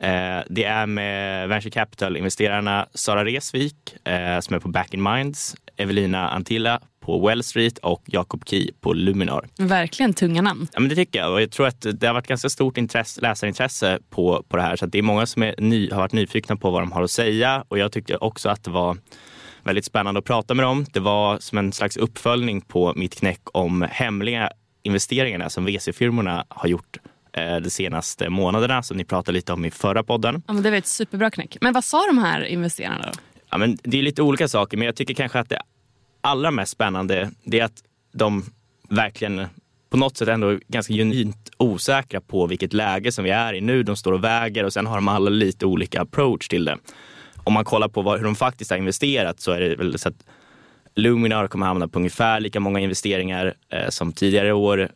Eh, 0.00 0.38
det 0.50 0.64
är 0.64 0.86
med 0.86 1.48
venture 1.48 1.70
capital-investerarna 1.70 2.86
Sara 2.94 3.24
Resvik 3.24 3.74
eh, 4.04 4.40
som 4.40 4.56
är 4.56 4.58
på 4.58 4.68
Back 4.68 4.94
in 4.94 5.02
Minds, 5.02 5.56
Evelina 5.76 6.28
Antilla 6.28 6.80
på 7.00 7.26
Well 7.26 7.42
Street 7.42 7.78
och 7.78 8.02
Jakob 8.06 8.48
Key 8.48 8.70
på 8.80 8.92
Luminar. 8.92 9.48
Verkligen 9.58 10.14
tunga 10.14 10.42
namn. 10.42 10.68
Ja, 10.72 10.80
men 10.80 10.88
det 10.88 10.94
tycker 10.94 11.18
jag. 11.18 11.32
Och 11.32 11.42
jag 11.42 11.50
tror 11.50 11.66
att 11.66 11.86
det 11.94 12.06
har 12.06 12.14
varit 12.14 12.26
ganska 12.26 12.48
stort 12.48 12.78
intresse, 12.78 13.20
läsarintresse 13.20 13.98
på, 14.10 14.44
på 14.48 14.56
det 14.56 14.62
här. 14.62 14.76
Så 14.76 14.86
det 14.86 14.98
är 14.98 15.02
många 15.02 15.26
som 15.26 15.42
är 15.42 15.54
ny, 15.58 15.90
har 15.90 15.98
varit 15.98 16.12
nyfikna 16.12 16.56
på 16.56 16.70
vad 16.70 16.82
de 16.82 16.92
har 16.92 17.02
att 17.02 17.10
säga. 17.10 17.64
Och 17.68 17.78
jag 17.78 17.92
tyckte 17.92 18.16
också 18.16 18.48
att 18.48 18.64
det 18.64 18.70
var 18.70 18.96
väldigt 19.64 19.84
spännande 19.84 20.18
att 20.18 20.24
prata 20.24 20.54
med 20.54 20.64
dem. 20.64 20.86
Det 20.92 21.00
var 21.00 21.38
som 21.38 21.58
en 21.58 21.72
slags 21.72 21.96
uppföljning 21.96 22.60
på 22.60 22.92
mitt 22.96 23.14
knäck 23.14 23.40
om 23.44 23.86
hemliga 23.90 24.50
investeringarna 24.82 25.50
som 25.50 25.66
VC-firmorna 25.66 26.44
har 26.48 26.68
gjort 26.68 26.96
eh, 27.32 27.56
de 27.56 27.70
senaste 27.70 28.28
månaderna 28.28 28.82
som 28.82 28.96
ni 28.96 29.04
pratade 29.04 29.32
lite 29.32 29.52
om 29.52 29.64
i 29.64 29.70
förra 29.70 30.02
podden. 30.02 30.42
Ja, 30.46 30.52
men 30.52 30.62
det 30.62 30.70
var 30.70 30.76
ett 30.76 30.86
superbra 30.86 31.30
knäck. 31.30 31.56
Men 31.60 31.72
vad 31.72 31.84
sa 31.84 32.06
de 32.06 32.18
här 32.18 32.44
investerarna 32.44 33.10
då? 33.12 33.18
Ja, 33.50 33.58
men 33.58 33.78
det 33.82 33.98
är 33.98 34.02
lite 34.02 34.22
olika 34.22 34.48
saker, 34.48 34.76
men 34.76 34.86
jag 34.86 34.96
tycker 34.96 35.14
kanske 35.14 35.38
att 35.38 35.48
det 35.48 35.62
allra 36.20 36.50
mest 36.50 36.72
spännande 36.72 37.30
det 37.44 37.60
är 37.60 37.64
att 37.64 37.82
de 38.12 38.44
verkligen 38.88 39.46
på 39.90 39.96
något 39.96 40.16
sätt 40.16 40.28
ändå 40.28 40.58
ganska 40.68 40.92
genuint 40.92 41.50
osäkra 41.56 42.20
på 42.20 42.46
vilket 42.46 42.72
läge 42.72 43.12
som 43.12 43.24
vi 43.24 43.30
är 43.30 43.54
i 43.54 43.60
nu. 43.60 43.82
De 43.82 43.96
står 43.96 44.12
och 44.12 44.24
väger 44.24 44.64
och 44.64 44.72
sen 44.72 44.86
har 44.86 44.94
de 44.94 45.08
alla 45.08 45.30
lite 45.30 45.66
olika 45.66 46.00
approach 46.00 46.48
till 46.48 46.64
det. 46.64 46.78
Om 47.44 47.52
man 47.52 47.64
kollar 47.64 47.88
på 47.88 48.02
vad, 48.02 48.18
hur 48.18 48.24
de 48.24 48.34
faktiskt 48.34 48.70
har 48.70 48.78
investerat 48.78 49.40
så 49.40 49.52
är 49.52 49.60
det 49.60 49.76
väl 49.76 49.98
så 49.98 50.08
att 50.08 50.24
Luminar 50.94 51.48
kommer 51.48 51.66
hamna 51.66 51.88
på 51.88 51.98
ungefär 51.98 52.40
lika 52.40 52.60
många 52.60 52.80
investeringar 52.80 53.54
eh, 53.68 53.88
som 53.88 54.12
tidigare 54.12 54.52
år. 54.52 54.88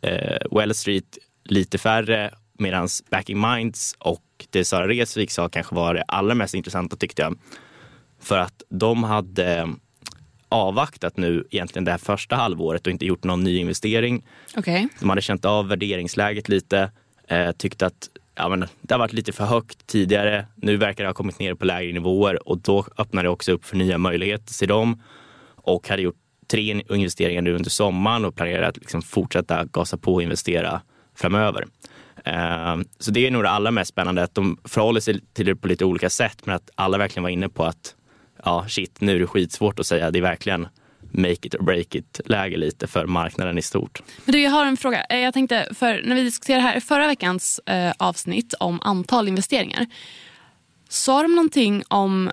Eh, 0.00 0.36
Well 0.50 0.74
Street 0.74 1.18
lite 1.44 1.78
färre 1.78 2.30
medan 2.58 2.88
Backing 3.10 3.40
Minds 3.40 3.94
och 3.98 4.22
det 4.50 4.64
Sara 4.64 4.88
Resvik 4.88 5.30
sa 5.30 5.48
kanske 5.48 5.74
var 5.74 5.94
det 5.94 6.02
allra 6.02 6.34
mest 6.34 6.54
intressanta 6.54 6.96
tyckte 6.96 7.22
jag. 7.22 7.38
För 8.20 8.38
att 8.38 8.62
de 8.68 9.04
hade 9.04 9.68
avvaktat 10.48 11.16
nu 11.16 11.44
egentligen 11.50 11.84
det 11.84 11.90
här 11.90 11.98
första 11.98 12.36
halvåret 12.36 12.86
och 12.86 12.90
inte 12.90 13.06
gjort 13.06 13.24
någon 13.24 13.44
ny 13.44 13.58
investering. 13.58 14.26
Okay. 14.56 14.88
De 15.00 15.08
hade 15.08 15.22
känt 15.22 15.44
av 15.44 15.68
värderingsläget 15.68 16.48
lite, 16.48 16.90
eh, 17.28 17.52
tyckte 17.52 17.86
att 17.86 18.08
ja, 18.34 18.48
men 18.48 18.60
det 18.80 18.94
har 18.94 18.98
varit 18.98 19.12
lite 19.12 19.32
för 19.32 19.44
högt 19.44 19.86
tidigare. 19.86 20.46
Nu 20.54 20.76
verkar 20.76 21.04
det 21.04 21.08
ha 21.08 21.14
kommit 21.14 21.38
ner 21.38 21.54
på 21.54 21.64
lägre 21.64 21.92
nivåer 21.92 22.48
och 22.48 22.58
då 22.58 22.84
öppnar 22.98 23.22
det 23.22 23.28
också 23.28 23.52
upp 23.52 23.64
för 23.64 23.76
nya 23.76 23.98
möjligheter 23.98 24.58
till 24.58 24.68
dem. 24.68 25.02
Och 25.56 25.88
hade 25.88 26.02
gjort 26.02 26.16
tre 26.50 26.82
investeringar 26.88 27.42
nu 27.42 27.54
under 27.54 27.70
sommaren 27.70 28.24
och 28.24 28.36
planerar 28.36 28.68
att 28.68 28.76
liksom 28.76 29.02
fortsätta 29.02 29.64
gasa 29.64 29.96
på 29.96 30.14
och 30.14 30.22
investera 30.22 30.82
framöver. 31.14 31.66
Eh, 32.24 32.76
så 32.98 33.10
det 33.10 33.26
är 33.26 33.30
nog 33.30 33.42
det 33.42 33.50
allra 33.50 33.70
mest 33.70 33.90
spännande, 33.90 34.22
att 34.22 34.34
de 34.34 34.58
förhåller 34.64 35.00
sig 35.00 35.20
till 35.32 35.46
det 35.46 35.56
på 35.56 35.68
lite 35.68 35.84
olika 35.84 36.10
sätt 36.10 36.46
men 36.46 36.54
att 36.54 36.70
alla 36.74 36.98
verkligen 36.98 37.22
var 37.22 37.30
inne 37.30 37.48
på 37.48 37.64
att 37.64 37.94
ja 38.44 38.66
shit, 38.68 39.00
nu 39.00 39.16
är 39.16 39.20
det 39.20 39.26
skitsvårt 39.26 39.78
att 39.78 39.86
säga. 39.86 40.10
Det 40.10 40.18
är 40.18 40.22
verkligen 40.22 40.68
make 41.10 41.46
it 41.46 41.54
or 41.54 41.62
break 41.62 41.94
it 41.94 42.20
läge 42.24 42.56
lite 42.56 42.86
för 42.86 43.06
marknaden 43.06 43.58
i 43.58 43.62
stort. 43.62 44.02
Men 44.24 44.32
du, 44.32 44.42
jag 44.42 44.50
har 44.50 44.66
en 44.66 44.76
fråga. 44.76 45.04
Eh, 45.04 45.18
jag 45.18 45.34
tänkte, 45.34 45.68
för 45.74 46.02
när 46.04 46.14
vi 46.14 46.22
diskuterade 46.22 46.62
här 46.62 46.76
i 46.76 46.80
förra 46.80 47.06
veckans 47.06 47.58
eh, 47.58 47.92
avsnitt 47.98 48.54
om 48.60 48.80
antal 48.82 49.28
investeringar. 49.28 49.86
Sa 50.88 51.22
de 51.22 51.34
någonting 51.34 51.82
om 51.88 52.30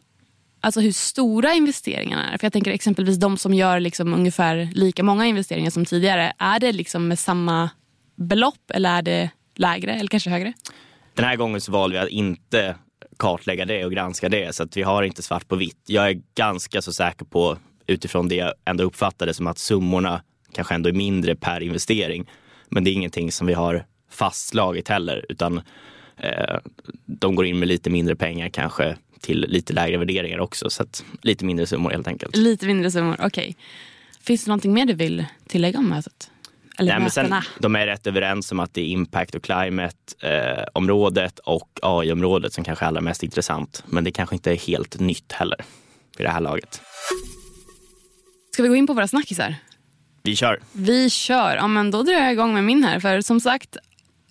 alltså 0.62 0.80
hur 0.80 0.92
stora 0.92 1.54
investeringarna 1.54 2.34
är? 2.34 2.38
För 2.38 2.46
jag 2.46 2.54
tänker 2.54 2.72
exempelvis 2.72 3.18
de 3.18 3.38
som 3.38 3.54
gör 3.54 3.80
liksom 3.80 4.14
ungefär 4.14 4.70
lika 4.74 5.04
många 5.04 5.26
investeringar 5.26 5.70
som 5.70 5.86
tidigare. 5.86 6.34
Är 6.38 6.60
det 6.60 6.72
liksom 6.72 7.08
med 7.08 7.20
samma 7.20 7.70
belopp 8.16 8.72
eller 8.74 8.98
är 8.98 9.02
det 9.02 9.30
lägre 9.56 9.94
eller 9.94 10.08
kanske 10.08 10.30
högre? 10.30 10.54
Den 11.14 11.26
här 11.26 11.36
gången 11.36 11.62
så 11.62 11.72
valde 11.72 11.98
vi 11.98 12.04
att 12.04 12.10
inte 12.10 12.76
kartlägga 13.18 13.66
det 13.66 13.86
och 13.86 13.92
granska 13.92 14.30
det 14.30 14.56
så 14.56 14.64
att 14.64 14.78
vi 14.78 14.82
har 14.82 15.04
inte 15.04 15.24
svart 15.24 15.48
på 15.48 15.56
vitt. 15.56 15.84
Jag 15.86 16.10
är 16.10 16.22
ganska 16.36 16.82
så 16.82 16.94
säker 16.94 17.26
på 17.26 17.58
utifrån 17.88 18.28
det 18.28 18.36
jag 18.36 18.54
ändå 18.66 18.84
uppfattade 18.84 19.34
som 19.34 19.48
att 19.48 19.58
summorna 19.58 20.22
kanske 20.52 20.76
ändå 20.76 20.90
är 20.90 20.94
mindre 20.94 21.36
per 21.36 21.62
investering. 21.62 22.30
Men 22.70 22.84
det 22.84 22.90
är 22.90 22.94
ingenting 22.94 23.32
som 23.32 23.48
vi 23.48 23.54
har 23.54 23.86
fastslagit 24.10 24.88
heller 24.88 25.26
utan 25.30 25.62
eh, 26.18 26.58
de 27.06 27.36
går 27.36 27.46
in 27.46 27.60
med 27.60 27.68
lite 27.68 27.90
mindre 27.90 28.16
pengar 28.16 28.50
kanske 28.50 28.98
till 29.22 29.46
lite 29.50 29.74
lägre 29.74 29.98
värderingar 29.98 30.40
också. 30.40 30.70
Så 30.70 30.84
att 30.84 31.06
lite 31.22 31.46
mindre 31.46 31.66
summor 31.66 31.92
helt 31.92 32.08
enkelt. 32.08 32.36
Lite 32.36 32.66
mindre 32.66 32.92
summor, 32.92 33.14
okej. 33.14 33.26
Okay. 33.28 33.54
Finns 34.22 34.44
det 34.46 34.50
någonting 34.50 34.74
mer 34.74 34.86
du 34.86 34.94
vill 34.94 35.26
tillägga 35.48 35.80
om 35.80 35.90
mötet? 35.90 36.32
Eller 36.80 36.92
Nej, 36.92 37.02
men 37.02 37.12
sen, 37.12 37.34
de 37.60 37.76
är 37.76 37.88
rätt 37.88 38.08
överens 38.08 38.52
om 38.52 38.60
att 38.60 38.74
det 38.74 38.82
är 38.82 38.86
impact 38.86 39.36
och 39.36 39.44
climate-området 39.44 41.40
eh, 41.40 41.54
och 41.54 41.80
AI-området 41.82 42.54
som 42.54 42.64
kanske 42.64 42.86
är 42.86 42.88
allra 42.88 43.02
mest 43.02 43.24
intressant. 43.24 43.84
Men 43.86 44.04
det 44.04 44.12
kanske 44.12 44.36
inte 44.36 44.52
är 44.52 44.56
helt 44.56 45.00
nytt 45.00 45.32
heller 45.32 45.58
vid 46.18 46.26
det 46.26 46.32
här 46.32 46.42
laget. 46.42 46.82
Ska 48.58 48.64
vi 48.64 48.70
gå 48.70 48.76
in 48.76 48.88
på 48.88 48.94
våra 48.94 49.08
snackisar? 49.08 49.56
Vi 50.24 50.36
kör. 50.36 50.60
Vi 50.72 51.10
kör. 51.10 51.56
Ja, 51.56 51.68
men 51.68 51.92
då 51.92 52.04
drar 52.04 52.14
jag 52.14 52.32
igång 52.32 52.54
med 52.54 52.64
min 52.64 52.84
här. 52.84 53.00
För 53.00 53.22
som 53.22 53.40
sagt, 53.40 53.78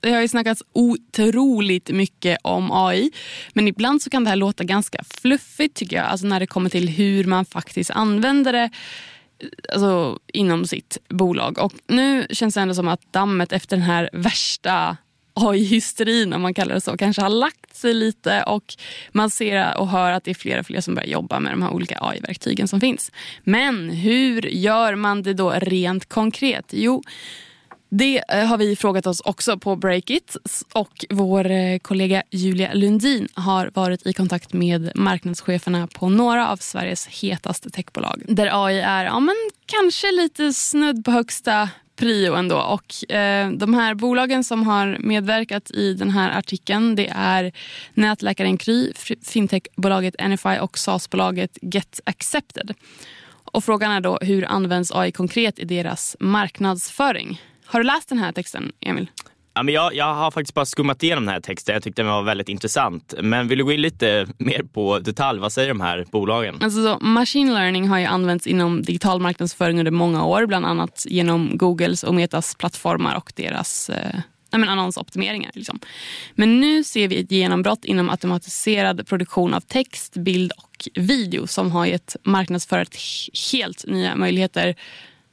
det 0.00 0.12
har 0.12 0.21
ju 0.21 0.28
snackats 0.28 0.62
otroligt 0.73 1.90
mycket 1.90 2.38
om 2.42 2.73
AI. 2.73 3.12
Men 3.52 3.68
ibland 3.68 4.02
så 4.02 4.11
kan 4.11 4.25
det 4.25 4.30
här 4.30 4.37
låta 4.37 4.64
ganska 4.64 5.04
fluffigt 5.04 5.76
tycker 5.76 5.97
jag. 5.97 6.06
Alltså 6.06 6.26
när 6.26 6.40
det 6.40 6.47
kommer 6.47 6.71
till 6.71 6.88
hur 6.88 7.25
man 7.25 7.45
faktiskt 7.45 7.90
använder 7.90 8.52
det 8.52 8.71
alltså, 9.73 10.18
inom 10.33 10.66
sitt 10.66 10.99
bolag. 11.09 11.59
Och 11.59 11.73
nu 11.88 12.26
känns 12.30 12.54
det 12.54 12.61
ändå 12.61 12.75
som 12.75 12.88
att 12.88 13.12
dammet 13.12 13.52
efter 13.52 13.76
den 13.76 13.87
här 13.87 14.11
värsta 14.12 14.97
AI-hysterin, 15.37 16.33
om 16.33 16.43
man 16.43 16.55
kallar 16.55 16.75
det 16.75 16.81
så, 16.81 16.97
kanske 16.97 17.23
har 17.23 17.28
lagt 17.28 17.76
sig 17.76 17.95
lite 17.95 18.43
och 18.43 18.75
man 19.12 19.31
ser 19.31 19.76
och 19.78 19.88
hör 19.88 20.12
att 20.12 20.25
det 20.25 20.31
är 20.31 20.35
fler 20.35 20.59
och 20.59 20.66
fler 20.66 20.81
som 20.81 20.95
börjar 20.95 21.09
jobba 21.09 21.40
med 21.40 21.52
de 21.52 21.62
här 21.62 21.71
olika 21.71 21.99
AI-verktygen 22.00 22.69
som 22.69 22.81
finns. 22.81 23.12
Men 23.45 23.90
hur 23.90 24.43
gör 24.43 24.95
man 24.95 25.23
det 25.23 25.35
då 25.35 25.50
rent 25.50 26.09
konkret? 26.09 26.64
Jo, 26.71 27.02
det 27.88 28.23
eh, 28.28 28.47
har 28.47 28.59
vi 28.59 28.76
frågat 28.76 29.07
oss 29.07 29.21
också 29.21 29.59
på 29.59 29.76
Breakit 29.76 30.37
och 30.73 31.05
vår 31.11 31.50
eh, 31.50 31.78
kollega 31.78 32.23
Julia 32.31 32.75
Lundin 32.75 33.28
har 33.35 33.71
varit 33.75 34.07
i 34.07 34.12
kontakt 34.12 34.52
med 34.52 34.90
marknadscheferna 34.95 35.87
på 35.87 36.09
några 36.09 36.49
av 36.49 36.57
Sveriges 36.57 37.07
hetaste 37.07 37.71
techbolag 37.71 38.23
där 38.28 38.66
AI 38.66 38.78
är 38.78 39.05
ja, 39.05 39.21
men 39.21 39.35
kanske 39.66 40.12
lite 40.12 40.52
snudd 40.52 41.05
på 41.05 41.11
högsta 41.11 41.69
prio 41.97 42.35
ändå. 42.35 42.59
Och, 42.59 43.12
eh, 43.12 43.50
de 43.50 43.75
här 43.75 43.95
bolagen 43.95 44.45
som 44.45 44.67
har 44.67 44.99
medverkat 45.00 45.71
i 45.71 45.95
den 45.95 46.11
här 46.11 46.38
artikeln 46.38 46.97
det 46.97 47.09
är 47.15 47.53
nätläkaren 47.95 48.59
Kry, 48.59 48.93
fintechbolaget 49.23 50.15
Anify 50.19 50.59
och 50.61 50.79
SaaS-bolaget 50.79 51.59
Get 51.62 52.00
Accepted. 52.05 52.75
Och 53.53 53.65
frågan 53.65 53.93
är 53.93 54.00
då 54.00 54.19
hur 54.21 54.45
används 54.45 54.93
AI 54.93 55.12
konkret 55.12 55.59
i 55.59 55.65
deras 55.65 56.17
marknadsföring? 56.21 57.43
Har 57.65 57.81
du 57.81 57.87
läst 57.87 58.09
den 58.09 58.19
här 58.19 58.33
texten, 58.33 58.73
Emil? 58.81 59.11
Ja, 59.57 59.63
men 59.63 59.75
jag, 59.75 59.95
jag 59.95 60.15
har 60.15 60.31
faktiskt 60.31 60.55
bara 60.55 60.65
skummat 60.65 61.03
igenom 61.03 61.25
den 61.25 61.35
här 61.35 61.41
texten. 61.41 61.73
Jag 61.73 61.83
tyckte 61.83 62.03
den 62.03 62.11
var 62.11 62.23
väldigt 62.23 62.49
intressant. 62.49 63.15
Men 63.23 63.49
vill 63.49 63.59
du 63.59 63.65
gå 63.65 63.73
in 63.73 63.81
lite 63.81 64.27
mer 64.39 64.63
på 64.63 64.99
detalj? 64.99 65.41
Vad 65.41 65.53
säger 65.53 65.69
de 65.69 65.81
här 65.81 66.07
bolagen? 66.11 66.59
Alltså, 66.63 66.83
så, 66.83 66.99
machine 67.05 67.55
learning 67.55 67.89
har 67.89 67.99
ju 67.99 68.05
använts 68.05 68.47
inom 68.47 68.83
digital 68.83 69.21
marknadsföring 69.21 69.79
under 69.79 69.91
många 69.91 70.25
år. 70.25 70.47
Bland 70.47 70.67
annat 70.67 71.07
genom 71.09 71.51
Googles 71.59 72.03
och 72.03 72.15
Metas 72.15 72.55
plattformar 72.55 73.17
och 73.17 73.33
deras 73.37 73.91
eh, 73.91 74.21
men 74.51 74.69
annonsoptimeringar. 74.69 75.51
Liksom. 75.55 75.81
Men 76.35 76.61
nu 76.61 76.85
ser 76.85 77.09
vi 77.09 77.21
ett 77.21 77.33
genombrott 77.33 77.85
inom 77.85 78.11
automatiserad 78.11 79.07
produktion 79.07 79.55
av 79.55 79.61
text, 79.61 80.15
bild 80.17 80.53
och 80.53 80.89
video 80.95 81.47
som 81.47 81.73
har 81.73 81.87
gett 81.87 82.17
marknadsföret 82.23 82.97
helt 83.53 83.87
nya 83.87 84.17
möjligheter 84.17 84.75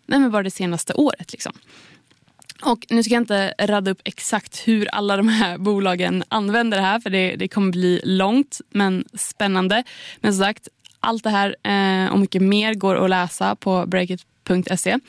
men 0.05 0.31
bara 0.31 0.43
det 0.43 0.51
senaste 0.51 0.93
året. 0.93 1.31
Liksom. 1.31 1.53
Och 2.65 2.85
nu 2.89 3.03
ska 3.03 3.13
jag 3.13 3.21
inte 3.21 3.53
rada 3.59 3.91
upp 3.91 4.01
exakt 4.03 4.67
hur 4.67 4.87
alla 4.87 5.17
de 5.17 5.27
här 5.27 5.57
bolagen 5.57 6.23
använder 6.27 6.77
det 6.77 6.83
här 6.83 6.99
för 6.99 7.09
det, 7.09 7.35
det 7.35 7.47
kommer 7.47 7.71
bli 7.71 8.01
långt 8.03 8.61
men 8.69 9.05
spännande. 9.13 9.83
Men 10.17 10.33
som 10.33 10.45
sagt, 10.45 10.67
allt 10.99 11.23
det 11.23 11.29
här 11.29 11.55
eh, 11.63 12.11
och 12.11 12.19
mycket 12.19 12.41
mer 12.41 12.73
går 12.73 13.03
att 13.03 13.09
läsa 13.09 13.55
på 13.55 13.85
breakit.se. 13.85 14.99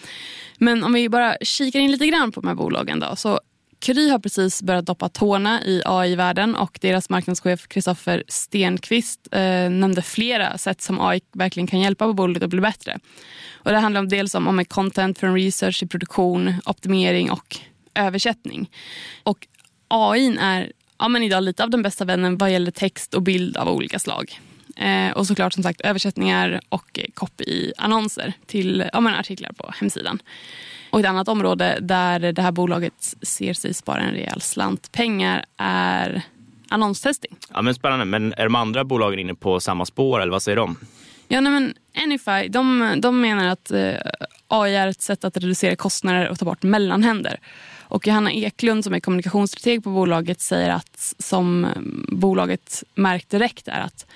Men 0.59 0.85
om 0.85 0.93
vi 0.93 1.09
bara 1.09 1.37
kikar 1.41 1.81
in 1.81 1.93
lite 1.93 2.07
grann 2.07 2.33
på 2.33 2.41
de 2.41 2.49
här 2.49 2.55
bolagen 2.55 3.01
då. 3.01 3.17
Så 3.17 3.41
Kry 3.85 4.11
har 4.11 4.19
precis 4.19 4.63
börjat 4.63 4.87
doppa 4.87 5.09
tårna 5.09 5.65
i 5.65 5.83
AI-världen 5.85 6.55
och 6.55 6.79
deras 6.81 7.11
marknadschef 7.11 7.67
Kristoffer 7.69 8.25
Stenqvist 8.29 9.29
eh, 9.33 9.41
nämnde 9.71 10.03
flera 10.03 10.59
sätt 10.59 10.83
som 10.83 11.01
AI 11.01 11.21
verkligen 11.33 11.67
kan 11.67 11.81
hjälpa 11.81 12.07
på 12.07 12.13
bolaget 12.13 12.43
att 12.43 12.51
bli 12.51 12.61
bättre. 12.61 12.99
Och 13.53 13.71
det 13.71 13.79
handlar 13.79 14.01
om 14.01 14.09
dels 14.09 14.35
om, 14.35 14.49
om 14.49 14.65
content 14.65 15.19
från 15.19 15.35
research 15.35 15.83
i 15.83 15.87
produktion, 15.87 16.55
optimering 16.67 17.31
och 17.31 17.59
översättning. 17.95 18.71
Och 19.23 19.47
AI 19.89 20.37
är 20.41 20.73
ja, 20.99 21.09
men 21.09 21.23
idag 21.23 21.43
lite 21.43 21.65
av 21.65 21.71
den 21.71 21.83
bästa 21.83 22.05
vännen 22.05 22.39
vad 22.39 22.53
gäller 22.53 22.71
text 22.71 23.15
och 23.15 23.23
bild 23.23 23.57
av 23.57 23.69
olika 23.69 23.99
slag. 23.99 24.41
Eh, 24.77 25.11
och 25.11 25.27
såklart 25.27 25.53
som 25.53 25.63
sagt 25.63 25.81
översättningar 25.81 26.61
och 26.69 27.01
copy 27.15 27.45
i 27.45 27.73
annonser 27.79 28.33
till 28.47 28.85
ja, 28.93 29.01
men 29.01 29.15
artiklar 29.15 29.53
på 29.53 29.73
hemsidan. 29.77 30.23
Och 30.91 31.01
ett 31.01 31.07
annat 31.07 31.29
område 31.29 31.79
där 31.81 32.33
det 32.33 32.43
här 32.43 32.53
bolaget 32.53 33.15
ser 33.23 33.55
sig 33.55 33.75
spara 33.75 34.01
en 34.01 34.11
rejäl 34.11 34.41
slant 34.41 34.93
pengar 34.93 35.45
är 35.57 36.23
annonstesting. 36.69 37.37
Ja, 37.55 37.63
men 37.63 37.75
spännande. 37.75 38.05
Men 38.05 38.33
är 38.33 38.45
de 38.45 38.55
andra 38.55 38.85
bolagen 38.85 39.19
inne 39.19 39.35
på 39.35 39.61
samma 39.61 39.87
spår 39.87 40.21
eller 40.21 40.33
vad 40.33 40.43
säger 40.43 40.57
de? 40.57 40.77
Ja, 41.29 41.41
nej, 41.41 41.53
men 41.53 41.75
Anyfy 41.97 42.49
de, 42.49 42.95
de 43.01 43.21
menar 43.21 43.49
att 43.49 43.71
eh, 43.71 43.95
AI 44.49 44.75
är 44.77 44.89
ett 44.89 45.03
sätt 45.03 45.25
att 45.25 45.37
reducera 45.37 45.77
kostnader 45.77 46.29
och 46.29 46.39
ta 46.39 46.45
bort 46.45 46.63
mellanhänder. 46.63 47.41
Och 47.95 48.07
Johanna 48.07 48.33
Eklund 48.33 48.85
som 48.85 48.95
är 48.95 49.01
kommunikationsstrateg 49.01 49.85
på 49.85 49.91
bolaget 49.91 50.41
säger 50.41 50.71
att 50.71 51.15
som 51.19 51.67
bolaget 52.09 52.85
märkt 52.95 53.31
direkt 53.31 53.69
är 53.69 53.81
att 53.81 54.07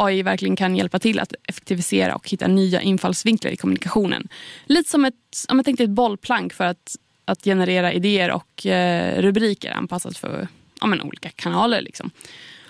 AI 0.00 0.22
verkligen 0.22 0.56
kan 0.56 0.76
hjälpa 0.76 0.98
till 0.98 1.20
att 1.20 1.34
effektivisera 1.48 2.14
och 2.14 2.28
hitta 2.30 2.46
nya 2.46 2.80
infallsvinklar 2.80 3.50
i 3.50 3.56
kommunikationen. 3.56 4.28
Lite 4.66 4.90
som 4.90 5.04
ett, 5.04 5.14
om 5.48 5.58
jag 5.58 5.64
tänkte 5.64 5.84
ett 5.84 5.90
bollplank 5.90 6.52
för 6.52 6.64
att, 6.64 6.96
att 7.24 7.44
generera 7.44 7.92
idéer 7.92 8.30
och 8.30 8.66
eh, 8.66 9.22
rubriker 9.22 9.70
anpassat 9.70 10.18
för 10.18 10.48
ja, 10.80 10.86
men, 10.86 11.02
olika 11.02 11.30
kanaler. 11.30 11.80
Liksom. 11.80 12.10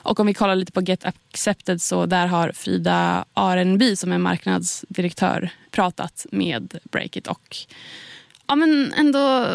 Och 0.02 0.20
om 0.20 0.26
vi 0.26 0.34
kollar 0.34 0.54
lite 0.54 0.72
på 0.72 0.80
Get 0.80 1.04
Accepted 1.04 1.82
så 1.82 2.06
där 2.06 2.26
har 2.26 2.52
Frida 2.52 3.24
Arenby 3.34 3.96
som 3.96 4.12
är 4.12 4.18
marknadsdirektör 4.18 5.50
pratat 5.70 6.26
med 6.30 6.78
Breakit 6.84 7.26
och 7.26 7.56
ja, 8.46 8.56
men 8.56 8.92
ändå 8.92 9.46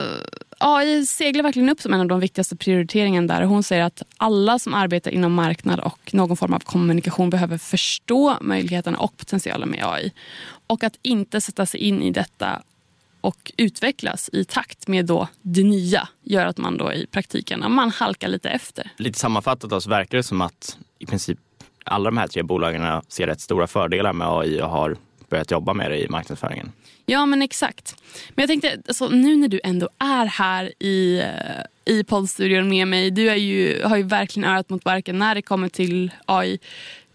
AI 0.57 1.05
seglar 1.05 1.43
verkligen 1.43 1.69
upp 1.69 1.81
som 1.81 1.93
en 1.93 1.99
av 1.99 2.07
de 2.07 2.19
viktigaste 2.19 2.55
prioriteringarna 2.55 3.33
där. 3.33 3.41
Hon 3.41 3.63
säger 3.63 3.83
att 3.83 4.03
alla 4.17 4.59
som 4.59 4.73
arbetar 4.73 5.11
inom 5.11 5.33
marknad 5.33 5.79
och 5.79 6.13
någon 6.13 6.37
form 6.37 6.53
av 6.53 6.59
kommunikation 6.59 7.29
behöver 7.29 7.57
förstå 7.57 8.37
möjligheterna 8.41 8.97
och 8.97 9.17
potentialen 9.17 9.69
med 9.69 9.85
AI. 9.85 10.11
Och 10.67 10.83
att 10.83 10.99
inte 11.01 11.41
sätta 11.41 11.65
sig 11.65 11.79
in 11.79 12.01
i 12.01 12.11
detta 12.11 12.61
och 13.21 13.51
utvecklas 13.57 14.29
i 14.33 14.45
takt 14.45 14.87
med 14.87 15.05
då 15.05 15.27
det 15.41 15.63
nya 15.63 16.07
gör 16.23 16.45
att 16.45 16.57
man 16.57 16.77
då 16.77 16.93
i 16.93 17.05
praktiken 17.05 17.71
man 17.71 17.89
halkar 17.89 18.27
lite 18.27 18.49
efter. 18.49 18.91
Lite 18.97 19.19
sammanfattat 19.19 19.69
då, 19.69 19.81
så 19.81 19.89
verkar 19.89 20.17
det 20.17 20.23
som 20.23 20.41
att 20.41 20.77
i 20.99 21.05
princip 21.05 21.39
alla 21.83 22.05
de 22.09 22.17
här 22.17 22.27
tre 22.27 22.43
bolagen 22.43 23.01
ser 23.07 23.27
rätt 23.27 23.41
stora 23.41 23.67
fördelar 23.67 24.13
med 24.13 24.27
AI 24.27 24.61
och 24.61 24.69
har 24.69 24.97
börjat 25.29 25.51
jobba 25.51 25.73
med 25.73 25.91
det 25.91 25.97
i 25.97 26.09
marknadsföringen. 26.09 26.71
Ja 27.05 27.25
men 27.25 27.41
exakt. 27.41 27.95
Men 28.29 28.43
jag 28.43 28.49
tänkte, 28.49 28.81
alltså, 28.87 29.09
nu 29.09 29.35
när 29.35 29.47
du 29.47 29.59
ändå 29.63 29.89
är 29.99 30.25
här 30.25 30.83
i, 30.83 31.19
eh, 31.19 31.93
i 31.95 32.03
poddstudion 32.03 32.69
med 32.69 32.87
mig, 32.87 33.11
du 33.11 33.29
är 33.29 33.35
ju, 33.35 33.83
har 33.83 33.97
ju 33.97 34.03
verkligen 34.03 34.49
örat 34.49 34.69
mot 34.69 34.85
verken 34.85 35.19
när 35.19 35.35
det 35.35 35.41
kommer 35.41 35.69
till 35.69 36.11
AI. 36.25 36.59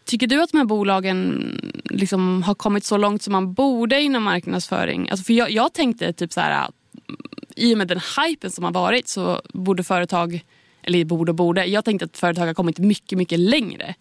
Tycker 0.05 0.27
du 0.27 0.43
att 0.43 0.51
de 0.51 0.59
här 0.59 0.65
bolagen 0.65 1.45
liksom 1.85 2.43
har 2.43 2.55
kommit 2.55 2.85
så 2.85 2.97
långt 2.97 3.23
som 3.23 3.33
man 3.33 3.55
borde 3.55 4.01
inom 4.01 4.23
marknadsföring? 4.23 5.11
Alltså 5.11 5.25
för 5.25 5.33
jag, 5.33 5.51
jag 5.51 5.73
tänkte 5.73 6.13
typ 6.13 6.33
så 6.33 6.41
här, 6.41 6.69
i 7.57 7.75
och 7.75 7.79
med 7.79 7.89
den 7.89 8.01
hypen 8.17 8.51
som 8.51 8.65
har 8.65 8.73
varit 8.73 9.09
så 9.09 9.43
borde 9.53 9.85
företag, 9.85 10.45
eller 10.83 11.05
borde 11.05 11.33
och 11.33 11.37
borde, 11.37 11.65
jag 11.65 11.85
tänkte 11.85 12.05
att 12.05 12.17
företag 12.17 12.47
har 12.47 12.55
kommit 12.55 12.79
mycket, 12.79 13.19
mycket 13.19 13.39
längre 13.39 13.95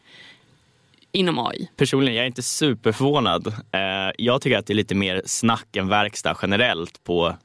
inom 1.12 1.40
AI? 1.40 1.70
Personligen, 1.78 2.16
jag 2.16 2.24
är 2.24 2.28
inte 2.28 2.42
superförvånad. 2.42 3.48
Eh, 3.48 4.12
jag 4.18 4.42
tycker 4.42 4.58
att 4.58 4.66
det 4.66 4.74
är 4.74 4.76
lite 4.76 4.96
mer 4.96 5.22
snack 5.26 5.76
än 5.76 5.88
verkstad 5.88 6.38
generellt 6.42 7.04
på 7.04 7.36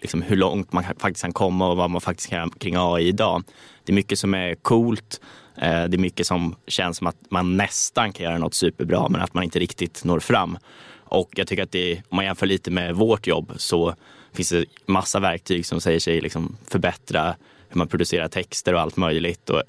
liksom 0.00 0.22
hur 0.22 0.36
långt 0.36 0.72
man 0.72 0.84
faktiskt 0.98 1.22
kan 1.22 1.32
komma 1.32 1.68
och 1.68 1.76
vad 1.76 1.90
man 1.90 2.00
faktiskt 2.00 2.30
kan 2.30 2.50
kring 2.50 2.74
AI 2.78 3.08
idag. 3.08 3.42
Det 3.84 3.92
är 3.92 3.94
mycket 3.94 4.18
som 4.18 4.34
är 4.34 4.54
coolt. 4.54 5.20
Eh, 5.56 5.84
det 5.84 5.96
är 5.96 5.98
mycket 5.98 6.26
som 6.26 6.56
känns 6.66 6.96
som 6.96 7.06
att 7.06 7.30
man 7.30 7.56
nästan 7.56 8.12
kan 8.12 8.24
göra 8.24 8.38
något 8.38 8.54
superbra 8.54 9.08
men 9.08 9.20
att 9.20 9.34
man 9.34 9.44
inte 9.44 9.58
riktigt 9.58 10.04
når 10.04 10.20
fram. 10.20 10.58
Och 11.10 11.30
jag 11.36 11.46
tycker 11.46 11.62
att 11.62 11.72
det, 11.72 12.02
om 12.08 12.16
man 12.16 12.24
jämför 12.24 12.46
lite 12.46 12.70
med 12.70 12.94
vårt 12.94 13.26
jobb 13.26 13.52
så 13.56 13.94
finns 14.32 14.48
det 14.48 14.64
massa 14.86 15.20
verktyg 15.20 15.66
som 15.66 15.80
säger 15.80 16.00
sig 16.00 16.20
liksom 16.20 16.56
förbättra 16.66 17.36
hur 17.68 17.78
man 17.78 17.88
producerar 17.88 18.28
texter 18.28 18.74
och 18.74 18.80
allt 18.80 18.96
möjligt. 18.96 19.50
Och 19.50 19.62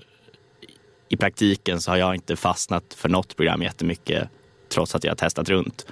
i 1.09 1.17
praktiken 1.17 1.81
så 1.81 1.91
har 1.91 1.97
jag 1.97 2.15
inte 2.15 2.35
fastnat 2.35 2.93
för 2.93 3.09
något 3.09 3.35
program 3.35 3.61
jättemycket 3.61 4.29
trots 4.69 4.95
att 4.95 5.03
jag 5.03 5.11
har 5.11 5.15
testat 5.15 5.49
runt. 5.49 5.85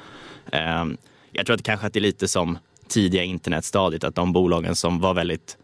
Ehm, 0.52 0.98
jag 1.32 1.46
tror 1.46 1.54
att 1.54 1.60
det 1.60 1.64
kanske 1.64 1.88
är 1.88 2.00
lite 2.00 2.28
som 2.28 2.58
tidiga 2.88 3.24
internetstadiet, 3.24 4.04
att 4.04 4.16
de 4.16 4.34
bolagen 4.34 4.76
som 4.76 5.00
var 5.00 5.14
väldigt 5.14 5.58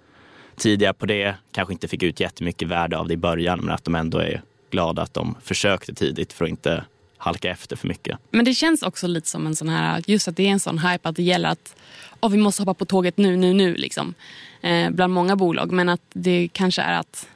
tidiga 0.55 0.93
på 0.93 1.05
det 1.05 1.35
kanske 1.51 1.73
inte 1.73 1.87
fick 1.87 2.03
ut 2.03 2.19
jättemycket 2.19 2.67
värde 2.67 2.97
av 2.97 3.07
det 3.07 3.13
i 3.13 3.17
början, 3.17 3.59
men 3.59 3.75
att 3.75 3.83
de 3.83 3.95
ändå 3.95 4.17
är 4.17 4.41
glada 4.71 5.01
att 5.01 5.13
de 5.13 5.35
försökte 5.43 5.93
tidigt 5.93 6.33
för 6.33 6.45
att 6.45 6.49
inte 6.49 6.83
halka 7.17 7.49
efter 7.49 7.75
för 7.75 7.87
mycket. 7.87 8.17
Men 8.31 8.45
det 8.45 8.53
känns 8.53 8.83
också 8.83 9.07
lite 9.07 9.27
som 9.27 9.47
en 9.47 9.55
sån 9.55 9.69
här, 9.69 10.03
just 10.07 10.27
att 10.27 10.37
det 10.37 10.43
är 10.43 10.51
en 10.51 10.59
sån 10.59 10.79
hype 10.79 11.09
att 11.09 11.15
det 11.15 11.23
gäller 11.23 11.49
att 11.49 11.75
oh, 12.19 12.31
vi 12.31 12.37
måste 12.37 12.61
hoppa 12.61 12.73
på 12.73 12.85
tåget 12.85 13.17
nu, 13.17 13.37
nu, 13.37 13.53
nu 13.53 13.75
liksom. 13.75 14.13
Eh, 14.61 14.89
bland 14.89 15.13
många 15.13 15.35
bolag. 15.35 15.71
Men 15.71 15.89
att 15.89 16.01
det 16.13 16.49
kanske 16.53 16.81
är 16.81 16.99
att 16.99 17.27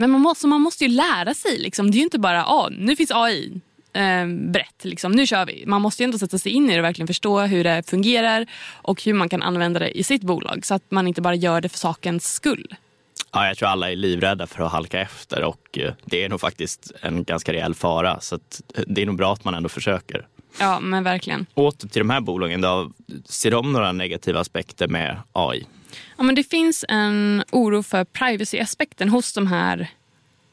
men 0.00 0.10
man 0.10 0.20
måste, 0.20 0.46
man 0.46 0.60
måste 0.60 0.84
ju 0.84 0.90
lära 0.90 1.34
sig. 1.34 1.58
Liksom. 1.58 1.90
Det 1.90 1.94
är 1.94 1.98
ju 1.98 2.04
inte 2.04 2.18
bara 2.18 2.44
oh, 2.44 2.70
nu 2.70 2.96
finns 2.96 3.10
AI 3.10 3.60
eh, 3.92 4.26
brett, 4.26 4.84
liksom. 4.84 5.12
nu 5.12 5.26
kör 5.26 5.46
vi. 5.46 5.64
Man 5.66 5.82
måste 5.82 6.02
ju 6.02 6.04
ändå 6.04 6.18
sätta 6.18 6.38
sig 6.38 6.52
in 6.52 6.70
i 6.70 6.72
det 6.72 6.78
och 6.78 6.84
verkligen 6.84 7.06
förstå 7.06 7.40
hur 7.40 7.64
det 7.64 7.90
fungerar 7.90 8.46
och 8.72 9.02
hur 9.02 9.14
man 9.14 9.28
kan 9.28 9.42
använda 9.42 9.80
det 9.80 9.98
i 9.98 10.02
sitt 10.02 10.22
bolag 10.22 10.66
så 10.66 10.74
att 10.74 10.90
man 10.90 11.06
inte 11.06 11.22
bara 11.22 11.34
gör 11.34 11.60
det 11.60 11.68
för 11.68 11.78
sakens 11.78 12.32
skull. 12.32 12.74
Ja, 13.32 13.46
jag 13.46 13.56
tror 13.56 13.68
alla 13.68 13.90
är 13.90 13.96
livrädda 13.96 14.46
för 14.46 14.64
att 14.64 14.72
halka 14.72 15.00
efter 15.00 15.44
och 15.44 15.78
eh, 15.78 15.92
det 16.04 16.24
är 16.24 16.28
nog 16.28 16.40
faktiskt 16.40 16.92
en 17.00 17.24
ganska 17.24 17.52
rejäl 17.52 17.74
fara. 17.74 18.20
Så 18.20 18.38
det 18.86 19.02
är 19.02 19.06
nog 19.06 19.16
bra 19.16 19.32
att 19.32 19.44
man 19.44 19.54
ändå 19.54 19.68
försöker. 19.68 20.26
Ja, 20.60 20.80
men 20.80 21.04
verkligen. 21.04 21.46
Åter 21.54 21.88
till 21.88 22.00
de 22.00 22.10
här 22.10 22.20
bolagen 22.20 22.60
då. 22.60 22.92
Ser 23.24 23.50
de 23.50 23.72
några 23.72 23.92
negativa 23.92 24.40
aspekter 24.40 24.88
med 24.88 25.16
AI? 25.32 25.66
Ja, 26.16 26.22
men 26.22 26.34
det 26.34 26.44
finns 26.44 26.84
en 26.88 27.44
oro 27.52 27.82
för 27.82 28.04
privacy-aspekten 28.04 29.08
hos 29.08 29.32
de 29.32 29.46
här 29.46 29.90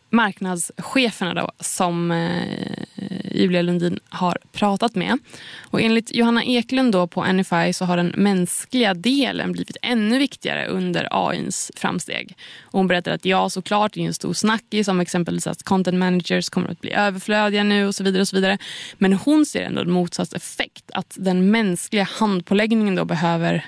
marknadscheferna 0.10 1.34
då, 1.34 1.52
som 1.60 2.12
eh, 2.12 2.84
Julia 3.32 3.62
Lundin 3.62 4.00
har 4.10 4.38
pratat 4.52 4.96
med. 4.96 5.18
Och 5.62 5.82
enligt 5.82 6.16
Johanna 6.16 6.44
Eklund 6.44 6.92
då 6.92 7.08
på 7.08 7.26
NFI 7.26 7.74
så 7.74 7.86
har 7.86 7.98
den 7.98 8.14
mänskliga 8.18 8.94
delen 8.94 9.52
blivit 9.52 9.78
ännu 9.82 10.18
viktigare 10.18 10.68
under 10.68 11.08
AIns 11.12 11.72
framsteg. 11.76 12.38
Och 12.62 12.80
hon 12.80 12.88
berättar 12.88 13.12
att 13.12 13.26
ja, 13.26 13.50
såklart, 13.50 13.94
det 13.94 14.02
är 14.02 14.06
en 14.06 14.14
stor 14.14 14.34
snackis 14.34 14.88
om 14.88 15.00
exempelvis 15.00 15.48
att 15.48 15.64
content 15.64 15.98
managers 15.98 16.50
kommer 16.50 16.70
att 16.70 16.82
bli 16.82 16.92
överflödiga 16.92 17.64
nu 17.64 17.88
och 17.88 17.96
så 17.96 18.04
vidare. 18.04 18.22
och 18.22 18.28
så 18.28 18.36
vidare. 18.36 18.58
Men 18.98 19.14
hon 19.14 19.46
ser 19.46 19.62
ändå 19.62 19.82
en 19.82 19.92
motsatt 19.92 20.34
effekt, 20.34 20.92
att 20.94 21.16
den 21.20 21.52
mänskliga 21.52 22.04
handpåläggningen 22.04 22.96
då 22.96 23.06
behöver 23.06 23.66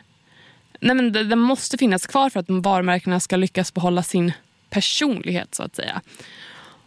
Nej, 0.80 0.96
men 0.96 1.12
det, 1.12 1.24
det 1.24 1.36
måste 1.36 1.78
finnas 1.78 2.08
kvar 2.08 2.30
för 2.30 2.40
att 2.40 2.50
varumärkena 2.50 3.20
ska 3.20 3.36
lyckas 3.36 3.74
behålla 3.74 4.04
sin 4.04 4.32
personlighet 4.70 5.56
så 5.56 5.64
att 5.64 5.76
säga. 5.76 6.02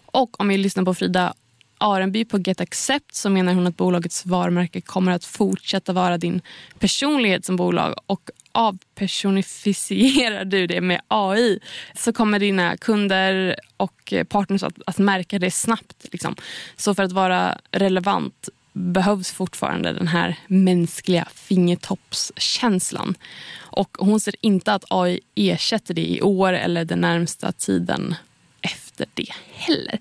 Och 0.06 0.40
om 0.40 0.48
vi 0.48 0.58
lyssnar 0.58 0.84
på 0.84 0.94
Frida 0.94 1.34
Arenby 1.78 2.24
på 2.24 2.38
Get 2.38 2.60
Accept 2.60 3.14
så 3.14 3.30
menar 3.30 3.54
hon 3.54 3.66
att 3.66 3.76
bolagets 3.76 4.26
varumärke 4.26 4.80
kommer 4.80 5.12
att 5.12 5.24
fortsätta 5.24 5.92
vara 5.92 6.18
din 6.18 6.40
personlighet 6.78 7.44
som 7.44 7.56
bolag 7.56 7.94
och 8.06 8.30
avpersonifierar 8.52 10.44
du 10.44 10.66
det 10.66 10.80
med 10.80 11.00
AI 11.08 11.60
så 11.94 12.12
kommer 12.12 12.38
dina 12.38 12.76
kunder 12.76 13.56
och 13.76 14.14
partners 14.28 14.62
att, 14.62 14.74
att 14.86 14.98
märka 14.98 15.38
det 15.38 15.50
snabbt. 15.50 16.06
Liksom. 16.12 16.36
Så 16.76 16.94
för 16.94 17.02
att 17.02 17.12
vara 17.12 17.58
relevant 17.70 18.48
behövs 18.72 19.32
fortfarande 19.32 19.92
den 19.92 20.08
här 20.08 20.38
mänskliga 20.46 21.28
fingertoppskänslan. 21.34 23.14
Och 23.72 23.96
hon 23.98 24.20
ser 24.20 24.34
inte 24.40 24.74
att 24.74 24.84
AI 24.88 25.20
ersätter 25.34 25.94
det 25.94 26.06
i 26.06 26.22
år 26.22 26.52
eller 26.52 26.84
den 26.84 27.00
närmsta 27.00 27.52
tiden 27.52 28.14
efter 28.60 29.06
det 29.14 29.32
heller. 29.52 29.98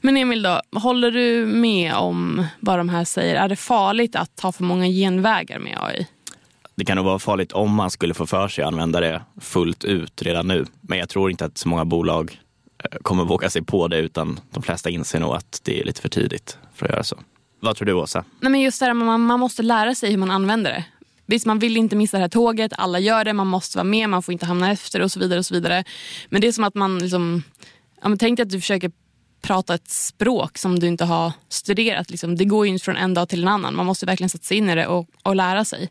Men 0.00 0.16
Emil, 0.16 0.42
då, 0.42 0.60
håller 0.72 1.10
du 1.10 1.46
med 1.46 1.94
om 1.94 2.46
vad 2.60 2.78
de 2.78 2.88
här 2.88 3.04
säger? 3.04 3.34
Är 3.34 3.48
det 3.48 3.56
farligt 3.56 4.16
att 4.16 4.36
ta 4.36 4.52
för 4.52 4.64
många 4.64 4.86
genvägar 4.86 5.58
med 5.58 5.78
AI? 5.80 6.06
Det 6.76 6.84
kan 6.84 6.96
nog 6.96 7.06
vara 7.06 7.18
farligt 7.18 7.52
om 7.52 7.74
man 7.74 7.90
skulle 7.90 8.14
få 8.14 8.26
för 8.26 8.48
sig 8.48 8.64
att 8.64 8.68
använda 8.68 9.00
det 9.00 9.22
fullt 9.40 9.84
ut 9.84 10.22
redan 10.22 10.48
nu. 10.48 10.64
Men 10.80 10.98
jag 10.98 11.08
tror 11.08 11.30
inte 11.30 11.44
att 11.44 11.58
så 11.58 11.68
många 11.68 11.84
bolag 11.84 12.40
eh, 12.84 12.98
kommer 13.02 13.24
våga 13.24 13.50
sig 13.50 13.64
på 13.64 13.88
det 13.88 13.98
utan 13.98 14.40
de 14.50 14.62
flesta 14.62 14.90
inser 14.90 15.20
nog 15.20 15.34
att 15.34 15.60
det 15.64 15.80
är 15.80 15.84
lite 15.84 16.00
för 16.00 16.08
tidigt 16.08 16.58
för 16.74 16.86
att 16.86 16.92
göra 16.92 17.04
så. 17.04 17.16
Vad 17.60 17.76
tror 17.76 17.86
du 17.86 17.92
Åsa? 17.92 18.24
Nej, 18.40 18.52
men 18.52 18.60
just 18.60 18.80
det 18.80 18.86
här, 18.86 18.94
man, 18.94 19.20
man 19.20 19.40
måste 19.40 19.62
lära 19.62 19.94
sig 19.94 20.10
hur 20.10 20.18
man 20.18 20.30
använder 20.30 20.70
det. 20.70 20.84
Visst, 21.26 21.46
man 21.46 21.58
vill 21.58 21.76
inte 21.76 21.96
missa 21.96 22.16
det 22.16 22.20
här 22.20 22.28
tåget, 22.28 22.72
alla 22.78 22.98
gör 22.98 23.24
det, 23.24 23.32
man 23.32 23.46
måste 23.46 23.78
vara 23.78 23.84
med, 23.84 24.08
man 24.08 24.22
får 24.22 24.32
inte 24.32 24.46
hamna 24.46 24.72
efter 24.72 25.00
och 25.00 25.12
så 25.12 25.20
vidare. 25.20 25.38
och 25.38 25.46
så 25.46 25.54
vidare. 25.54 25.84
Men 26.28 26.40
det 26.40 26.46
är 26.46 26.52
som 26.52 26.64
att 26.64 26.74
man 26.74 26.98
liksom, 26.98 27.42
ja, 28.02 28.08
men 28.08 28.18
tänk 28.18 28.36
dig 28.36 28.42
att 28.42 28.50
du 28.50 28.60
försöker 28.60 28.92
prata 29.42 29.74
ett 29.74 29.90
språk 29.90 30.58
som 30.58 30.78
du 30.78 30.86
inte 30.86 31.04
har 31.04 31.32
studerat. 31.48 32.10
Liksom. 32.10 32.36
Det 32.36 32.44
går 32.44 32.66
ju 32.66 32.72
inte 32.72 32.84
från 32.84 32.96
en 32.96 33.14
dag 33.14 33.28
till 33.28 33.42
en 33.42 33.48
annan. 33.48 33.76
Man 33.76 33.86
måste 33.86 34.06
verkligen 34.06 34.30
sätta 34.30 34.44
sig 34.44 34.56
in 34.56 34.70
i 34.70 34.74
det 34.74 34.86
och, 34.86 35.08
och 35.22 35.36
lära 35.36 35.64
sig. 35.64 35.90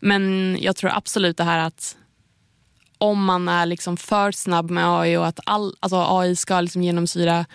Men 0.00 0.56
jag 0.60 0.76
tror 0.76 0.90
absolut 0.94 1.36
det 1.36 1.44
här 1.44 1.58
att 1.58 1.96
om 2.98 3.24
man 3.24 3.48
är 3.48 3.66
liksom 3.66 3.96
för 3.96 4.32
snabb 4.32 4.70
med 4.70 4.88
AI 4.88 5.16
och 5.16 5.26
att 5.26 5.40
all, 5.46 5.76
alltså 5.80 5.96
AI 6.08 6.36
ska 6.36 6.60
liksom 6.60 6.82
genomsyra 6.82 7.46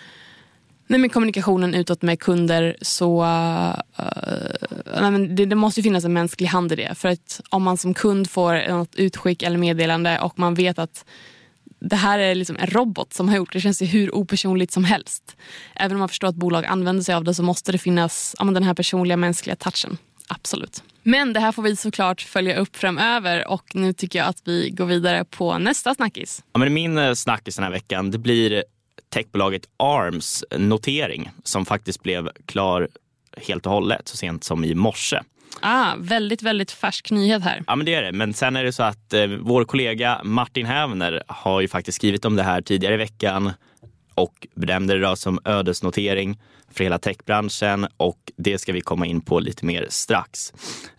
nej, 0.90 1.00
men 1.00 1.10
kommunikationen 1.10 1.74
utåt 1.74 2.02
med 2.02 2.20
kunder 2.20 2.76
så 2.82 3.22
uh, 3.22 3.74
nej, 5.00 5.28
det, 5.28 5.46
det, 5.46 5.56
måste 5.56 5.82
finnas 5.82 6.04
en 6.04 6.12
mänsklig 6.12 6.46
hand 6.46 6.72
i 6.72 6.76
det. 6.76 6.94
För 6.94 7.08
att 7.08 7.40
om 7.48 7.62
man 7.62 7.76
som 7.76 7.94
kund 7.94 8.30
får 8.30 8.68
något 8.68 8.94
utskick 8.94 9.42
eller 9.42 9.58
meddelande 9.58 10.20
och 10.20 10.38
man 10.38 10.54
vet 10.54 10.78
att 10.78 11.04
det 11.80 11.96
här 11.96 12.18
är 12.18 12.34
liksom 12.34 12.56
en 12.56 12.66
robot 12.66 13.12
som 13.12 13.28
har 13.28 13.36
gjort 13.36 13.52
det. 13.52 13.60
känns 13.60 13.82
ju 13.82 13.86
hur 13.86 14.14
opersonligt 14.14 14.72
som 14.72 14.84
helst. 14.84 15.36
Även 15.74 15.92
om 15.92 15.98
man 15.98 16.08
förstår 16.08 16.28
att 16.28 16.34
bolag 16.34 16.64
använder 16.64 17.02
sig 17.02 17.14
av 17.14 17.24
det 17.24 17.34
så 17.34 17.42
måste 17.42 17.72
det 17.72 17.78
finnas 17.78 18.36
ja, 18.38 18.44
den 18.44 18.62
här 18.62 18.74
personliga 18.74 19.16
mänskliga 19.16 19.56
touchen. 19.56 19.98
Absolut. 20.28 20.82
Men 21.02 21.32
det 21.32 21.40
här 21.40 21.52
får 21.52 21.62
vi 21.62 21.76
såklart 21.76 22.20
följa 22.20 22.56
upp 22.56 22.76
framöver 22.76 23.48
och 23.48 23.74
nu 23.74 23.92
tycker 23.92 24.18
jag 24.18 24.28
att 24.28 24.42
vi 24.44 24.70
går 24.70 24.86
vidare 24.86 25.24
på 25.24 25.58
nästa 25.58 25.94
snackis. 25.94 26.44
Ja, 26.52 26.58
men 26.58 26.74
min 26.74 26.98
eh, 26.98 27.12
snackis 27.12 27.56
den 27.56 27.64
här 27.64 27.70
veckan 27.70 28.10
det 28.10 28.18
blir 28.18 28.64
techbolaget 29.08 29.68
Arms 29.76 30.44
notering 30.56 31.30
som 31.44 31.66
faktiskt 31.66 32.02
blev 32.02 32.30
klar 32.46 32.88
helt 33.36 33.66
och 33.66 33.72
hållet 33.72 34.08
så 34.08 34.16
sent 34.16 34.44
som 34.44 34.64
i 34.64 34.74
morse. 34.74 35.20
Ah, 35.60 35.94
väldigt, 35.98 36.42
väldigt 36.42 36.70
färsk 36.70 37.10
nyhet 37.10 37.42
här. 37.42 37.62
Ja, 37.66 37.76
men 37.76 37.86
det 37.86 37.94
är 37.94 38.02
det. 38.02 38.12
Men 38.12 38.34
sen 38.34 38.56
är 38.56 38.64
det 38.64 38.72
så 38.72 38.82
att 38.82 39.12
eh, 39.12 39.26
vår 39.26 39.64
kollega 39.64 40.20
Martin 40.24 40.66
Hävner 40.66 41.22
har 41.26 41.60
ju 41.60 41.68
faktiskt 41.68 41.96
skrivit 41.96 42.24
om 42.24 42.36
det 42.36 42.42
här 42.42 42.62
tidigare 42.62 42.94
i 42.94 42.96
veckan 42.96 43.52
och 44.14 44.46
benämnde 44.54 44.94
det 44.94 45.00
då 45.00 45.16
som 45.16 45.38
ödesnotering 45.44 46.38
för 46.72 46.84
hela 46.84 46.98
techbranschen 46.98 47.86
och 47.96 48.32
det 48.36 48.58
ska 48.58 48.72
vi 48.72 48.80
komma 48.80 49.06
in 49.06 49.20
på 49.20 49.40
lite 49.40 49.66
mer 49.66 49.86
strax. 49.90 50.52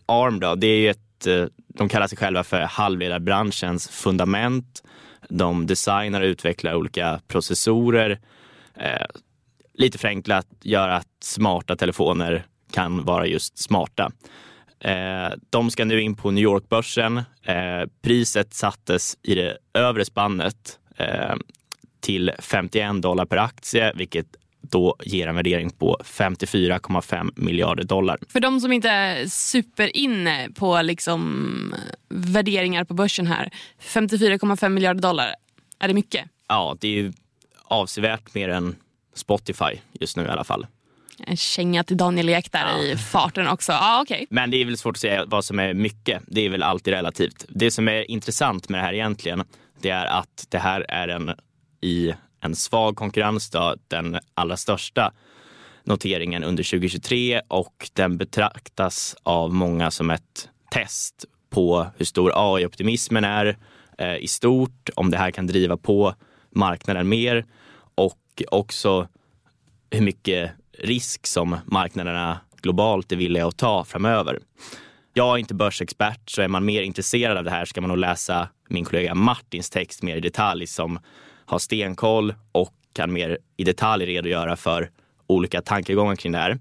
ARM 0.05 0.39
då, 0.39 0.55
det 0.55 0.67
är 0.67 0.77
ju 0.77 0.89
ett, 0.89 1.27
eh, 1.27 1.45
de 1.67 1.89
kallar 1.89 2.07
sig 2.07 2.17
själva 2.17 2.43
för 2.43 2.61
halvledarbranschens 2.61 3.87
fundament. 3.87 4.83
De 5.29 5.67
designar 5.67 6.21
och 6.21 6.25
utvecklar 6.25 6.75
olika 6.75 7.21
processorer. 7.27 8.19
Eh, 8.75 9.05
lite 9.73 9.97
förenklat 9.97 10.47
gör 10.61 10.89
att 10.89 11.07
smarta 11.23 11.75
telefoner 11.75 12.45
kan 12.71 13.05
vara 13.05 13.25
just 13.25 13.57
smarta. 13.57 14.11
Eh, 14.79 15.29
de 15.49 15.71
ska 15.71 15.85
nu 15.85 16.01
in 16.01 16.15
på 16.15 16.31
New 16.31 16.43
York-börsen. 16.43 17.17
Eh, 17.43 17.83
priset 18.01 18.53
sattes 18.53 19.17
i 19.23 19.35
det 19.35 19.57
övre 19.73 20.05
spannet 20.05 20.79
eh, 20.97 21.35
till 21.99 22.31
51 22.39 23.01
dollar 23.01 23.25
per 23.25 23.37
aktie, 23.37 23.93
vilket 23.95 24.27
då 24.61 24.95
ger 25.03 25.27
en 25.27 25.35
värdering 25.35 25.69
på 25.69 25.97
54,5 26.03 27.31
miljarder 27.35 27.83
dollar. 27.83 28.17
För 28.29 28.39
de 28.39 28.59
som 28.59 28.71
inte 28.71 28.89
är 28.89 29.27
superinne 29.27 30.49
på 30.55 30.81
liksom 30.81 31.75
värderingar 32.09 32.83
på 32.83 32.93
börsen 32.93 33.27
här, 33.27 33.49
54,5 33.81 34.69
miljarder 34.69 35.01
dollar, 35.01 35.35
är 35.79 35.87
det 35.87 35.93
mycket? 35.93 36.25
Ja, 36.47 36.77
det 36.79 36.99
är 36.99 37.13
avsevärt 37.63 38.33
mer 38.33 38.49
än 38.49 38.75
Spotify 39.13 39.79
just 39.93 40.17
nu 40.17 40.23
i 40.23 40.27
alla 40.27 40.43
fall. 40.43 40.67
En 41.23 41.37
känga 41.37 41.83
till 41.83 41.97
Daniel 41.97 42.29
Ek 42.29 42.51
där 42.51 42.67
ja. 42.77 42.83
i 42.83 42.97
farten 42.97 43.47
också. 43.47 43.71
Ah, 43.71 44.01
okay. 44.01 44.25
Men 44.29 44.51
det 44.51 44.57
är 44.57 44.65
väl 44.65 44.77
svårt 44.77 44.95
att 44.95 45.01
säga 45.01 45.25
vad 45.25 45.45
som 45.45 45.59
är 45.59 45.73
mycket. 45.73 46.23
Det 46.27 46.45
är 46.45 46.49
väl 46.49 46.63
alltid 46.63 46.93
relativt. 46.93 47.45
Det 47.49 47.71
som 47.71 47.87
är 47.87 48.11
intressant 48.11 48.69
med 48.69 48.79
det 48.79 48.83
här 48.83 48.93
egentligen, 48.93 49.43
det 49.81 49.89
är 49.89 50.05
att 50.05 50.45
det 50.49 50.57
här 50.57 50.85
är 50.89 51.07
en 51.07 51.31
i 51.81 52.13
en 52.41 52.55
svag 52.55 52.95
konkurrens, 52.95 53.49
då, 53.49 53.75
den 53.87 54.19
allra 54.33 54.57
största 54.57 55.13
noteringen 55.83 56.43
under 56.43 56.63
2023 56.63 57.41
och 57.47 57.89
den 57.93 58.17
betraktas 58.17 59.15
av 59.23 59.53
många 59.53 59.91
som 59.91 60.09
ett 60.09 60.49
test 60.71 61.25
på 61.49 61.87
hur 61.97 62.05
stor 62.05 62.31
AI-optimismen 62.35 63.23
är 63.23 63.57
eh, 63.97 64.15
i 64.15 64.27
stort, 64.27 64.89
om 64.95 65.11
det 65.11 65.17
här 65.17 65.31
kan 65.31 65.47
driva 65.47 65.77
på 65.77 66.15
marknaden 66.49 67.09
mer 67.09 67.45
och 67.95 68.43
också 68.51 69.07
hur 69.91 70.01
mycket 70.01 70.51
risk 70.77 71.27
som 71.27 71.57
marknaderna 71.65 72.39
globalt 72.61 73.11
är 73.11 73.15
villiga 73.15 73.47
att 73.47 73.57
ta 73.57 73.83
framöver. 73.83 74.39
Jag 75.13 75.33
är 75.33 75.37
inte 75.37 75.53
börsexpert, 75.53 76.29
så 76.29 76.41
är 76.41 76.47
man 76.47 76.65
mer 76.65 76.81
intresserad 76.81 77.37
av 77.37 77.43
det 77.43 77.51
här 77.51 77.65
ska 77.65 77.81
man 77.81 77.87
nog 77.87 77.97
läsa 77.97 78.49
min 78.69 78.85
kollega 78.85 79.15
Martins 79.15 79.69
text 79.69 80.03
mer 80.03 80.15
i 80.15 80.19
detalj 80.19 80.67
som 80.67 80.99
har 81.51 81.59
stenkoll 81.59 82.33
och 82.51 82.73
kan 82.93 83.13
mer 83.13 83.37
i 83.57 83.63
detalj 83.63 84.05
redogöra 84.05 84.55
för 84.55 84.89
olika 85.27 85.61
tankegångar 85.61 86.15
kring 86.15 86.31
det 86.31 86.37
här. 86.37 86.59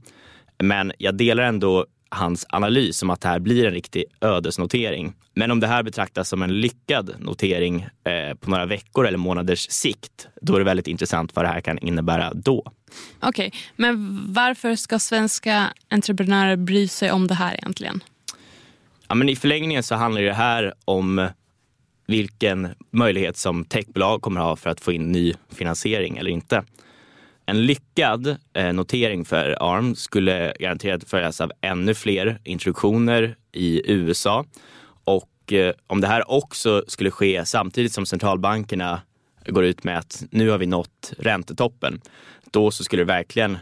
Men 0.59 0.92
jag 0.98 1.14
delar 1.14 1.42
ändå 1.42 1.87
hans 2.09 2.46
analys 2.48 3.03
om 3.03 3.11
att 3.11 3.20
det 3.20 3.29
här 3.29 3.38
blir 3.38 3.66
en 3.66 3.72
riktig 3.72 4.05
ödesnotering. 4.20 5.12
Men 5.35 5.50
om 5.50 5.61
det 5.61 5.66
här 5.66 5.83
betraktas 5.83 6.29
som 6.29 6.42
en 6.42 6.61
lyckad 6.61 7.14
notering 7.18 7.87
eh, 8.05 8.35
på 8.35 8.50
några 8.50 8.66
veckor 8.66 9.07
eller 9.07 9.18
månaders 9.18 9.70
sikt, 9.70 10.29
då 10.42 10.55
är 10.55 10.59
det 10.59 10.64
väldigt 10.64 10.87
intressant 10.87 11.37
vad 11.37 11.44
det 11.44 11.48
här 11.48 11.61
kan 11.61 11.79
innebära 11.79 12.33
då. 12.35 12.72
Okej, 13.20 13.46
okay, 13.46 13.50
men 13.76 14.20
varför 14.33 14.76
ska 14.76 14.98
svenska 14.98 15.66
entreprenörer 15.88 16.57
bry 16.57 16.88
sig 16.88 17.11
om 17.11 17.26
det 17.26 17.35
här 17.35 17.55
egentligen? 17.55 18.00
Ja, 19.09 19.14
men 19.14 19.29
I 19.29 19.37
förlängningen 19.37 19.83
så 19.83 19.94
handlar 19.94 20.22
det 20.22 20.33
här 20.33 20.74
om 20.85 21.29
vilken 22.11 22.68
möjlighet 22.90 23.37
som 23.37 23.64
techbolag 23.64 24.23
kommer 24.23 24.40
ha 24.40 24.57
för 24.57 24.70
att 24.70 24.81
få 24.81 24.92
in 24.92 25.12
ny 25.12 25.35
finansiering 25.53 26.16
eller 26.16 26.31
inte. 26.31 26.64
En 27.46 27.66
lyckad 27.66 28.37
eh, 28.53 28.73
notering 28.73 29.25
för 29.25 29.57
ARM 29.61 29.94
skulle 29.94 30.55
garanterat 30.61 31.05
följas 31.05 31.40
av 31.40 31.53
ännu 31.61 31.94
fler 31.94 32.38
introduktioner 32.44 33.37
i 33.53 33.92
USA. 33.92 34.44
Och 35.05 35.53
eh, 35.53 35.75
om 35.87 36.01
det 36.01 36.07
här 36.07 36.31
också 36.31 36.85
skulle 36.88 37.11
ske 37.11 37.44
samtidigt 37.44 37.92
som 37.92 38.07
centralbankerna 38.07 39.01
går 39.46 39.64
ut 39.64 39.85
med 39.85 39.99
att 39.99 40.25
nu 40.31 40.51
har 40.51 40.59
vi 40.59 40.66
nått 40.66 41.12
räntetoppen, 41.18 42.01
då 42.51 42.70
så 42.70 42.85
skulle 42.85 43.03
det 43.03 43.12
verkligen 43.12 43.59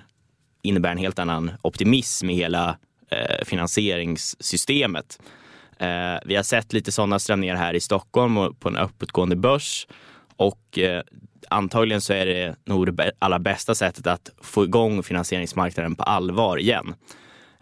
innebära 0.63 0.93
en 0.93 0.99
helt 0.99 1.19
annan 1.19 1.51
optimism 1.63 2.31
i 2.31 2.35
hela 2.35 2.79
eh, 3.11 3.45
finansieringssystemet. 3.45 5.19
Eh, 5.81 6.19
vi 6.25 6.37
har 6.37 6.43
sett 6.43 6.73
lite 6.73 6.93
sådana 6.93 7.19
strömningar 7.19 7.57
här 7.57 7.75
i 7.75 7.81
Stockholm 7.81 8.37
och 8.37 8.61
på 8.61 8.69
en 8.69 8.77
uppåtgående 8.77 9.37
börs. 9.37 9.87
Och 10.37 10.79
eh, 10.79 11.03
antagligen 11.49 12.01
så 12.01 12.13
är 12.13 12.27
det 12.27 12.57
nog 12.65 12.97
det 12.97 13.13
allra 13.19 13.39
bästa 13.39 13.75
sättet 13.75 14.07
att 14.07 14.31
få 14.43 14.65
igång 14.65 15.03
finansieringsmarknaden 15.03 15.95
på 15.95 16.03
allvar 16.03 16.59
igen. 16.59 16.95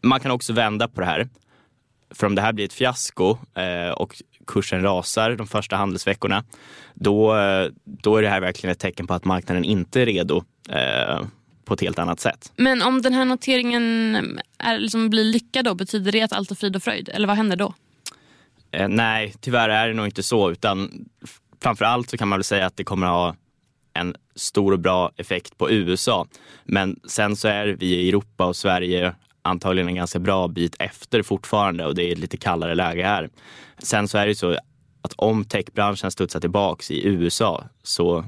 Man 0.03 0.21
kan 0.21 0.31
också 0.31 0.53
vända 0.53 0.89
på 0.89 1.01
det 1.01 1.07
här. 1.07 1.29
För 2.11 2.27
om 2.27 2.35
det 2.35 2.43
här 2.43 2.53
blir 2.53 2.65
ett 2.65 2.73
fiasko 2.73 3.37
eh, 3.55 3.91
och 3.91 4.23
kursen 4.47 4.83
rasar 4.83 5.31
de 5.31 5.47
första 5.47 5.77
handelsveckorna, 5.77 6.45
då, 6.95 7.37
eh, 7.37 7.69
då 7.85 8.17
är 8.17 8.23
det 8.23 8.29
här 8.29 8.41
verkligen 8.41 8.73
ett 8.73 8.79
tecken 8.79 9.07
på 9.07 9.15
att 9.15 9.25
marknaden 9.25 9.65
inte 9.65 10.01
är 10.01 10.07
redo 10.07 10.45
eh, 10.69 11.27
på 11.65 11.75
ett 11.75 11.81
helt 11.81 11.99
annat 11.99 12.21
sätt. 12.21 12.53
Men 12.57 12.83
om 12.83 13.03
den 13.03 13.13
här 13.13 13.25
noteringen 13.25 14.17
är, 14.59 14.79
liksom 14.79 15.11
blir 15.11 15.25
lyckad 15.25 15.65
då, 15.65 15.75
betyder 15.75 16.13
det 16.13 16.23
att 16.23 16.33
allt 16.33 16.51
är 16.51 16.55
frid 16.55 16.77
och 16.77 16.83
fröjd? 16.83 17.09
Eller 17.09 17.29
vad 17.29 17.37
händer 17.37 17.57
då? 17.57 17.75
Eh, 18.73 18.89
nej, 18.89 19.35
tyvärr 19.41 19.69
är 19.69 19.89
det 19.89 19.95
nog 19.95 20.07
inte 20.07 20.23
så. 20.23 20.51
Utan 20.51 21.09
framför 21.63 21.85
allt 21.85 22.11
så 22.11 22.17
kan 22.17 22.29
man 22.29 22.39
väl 22.39 22.45
säga 22.45 22.67
att 22.67 22.77
det 22.77 22.85
kommer 22.85 23.07
att 23.07 23.13
ha 23.13 23.37
en 23.95 24.17
stor 24.35 24.73
och 24.73 24.79
bra 24.79 25.13
effekt 25.17 25.59
på 25.59 25.71
USA. 25.71 26.27
Men 26.65 27.01
sen 27.09 27.37
så 27.37 27.49
är 27.49 27.67
vi 27.67 27.87
i 27.87 28.09
Europa 28.09 28.47
och 28.47 28.57
Sverige 28.57 29.15
antagligen 29.43 29.89
en 29.89 29.95
ganska 29.95 30.19
bra 30.19 30.49
bit 30.49 30.77
efter 30.79 31.23
fortfarande 31.23 31.87
och 31.87 31.95
det 31.95 32.03
är 32.03 32.13
ett 32.13 32.19
lite 32.19 32.37
kallare 32.37 32.75
läge 32.75 33.05
här. 33.05 33.31
Sen 33.79 34.09
så 34.09 34.19
är 34.19 34.27
det 34.27 34.35
så, 34.35 34.59
att 35.03 35.13
om 35.17 35.45
techbranschen 35.45 36.11
studsar 36.11 36.41
tillbaks 36.41 36.91
i 36.91 37.07
USA 37.07 37.65
så 37.83 38.25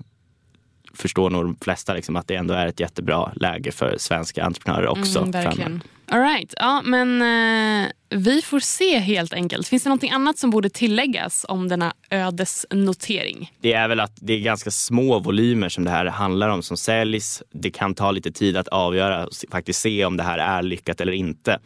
förstår 0.98 1.30
nog 1.30 1.44
de 1.44 1.56
flesta 1.60 1.94
liksom 1.94 2.16
att 2.16 2.28
det 2.28 2.34
ändå 2.34 2.54
är 2.54 2.66
ett 2.66 2.80
jättebra 2.80 3.32
läge 3.34 3.72
för 3.72 3.96
svenska 3.98 4.44
entreprenörer 4.44 4.88
också. 4.88 5.18
Mm, 5.18 5.30
verkligen. 5.30 5.82
All 6.10 6.20
right. 6.20 6.54
ja, 6.56 6.82
men 6.84 7.22
eh, 7.22 7.88
vi 8.10 8.42
får 8.42 8.60
se 8.60 8.98
helt 8.98 9.32
enkelt. 9.32 9.68
Finns 9.68 9.84
det 9.84 9.90
något 9.90 10.04
annat 10.12 10.38
som 10.38 10.50
borde 10.50 10.70
tilläggas 10.70 11.46
om 11.48 11.68
denna 11.68 11.92
ödesnotering? 12.10 13.52
Det 13.60 13.72
är 13.72 13.88
väl 13.88 14.00
att 14.00 14.12
det 14.20 14.32
är 14.32 14.40
ganska 14.40 14.70
små 14.70 15.18
volymer 15.18 15.68
som 15.68 15.84
det 15.84 15.90
här 15.90 16.06
handlar 16.06 16.48
om 16.48 16.62
som 16.62 16.76
säljs. 16.76 17.42
Det 17.50 17.70
kan 17.70 17.94
ta 17.94 18.10
lite 18.10 18.32
tid 18.32 18.56
att 18.56 18.68
avgöra 18.68 19.26
och 19.26 19.32
faktiskt 19.50 19.80
se 19.80 20.04
om 20.04 20.16
det 20.16 20.22
här 20.22 20.38
är 20.38 20.62
lyckat 20.62 21.00
eller 21.00 21.12
inte. 21.12 21.58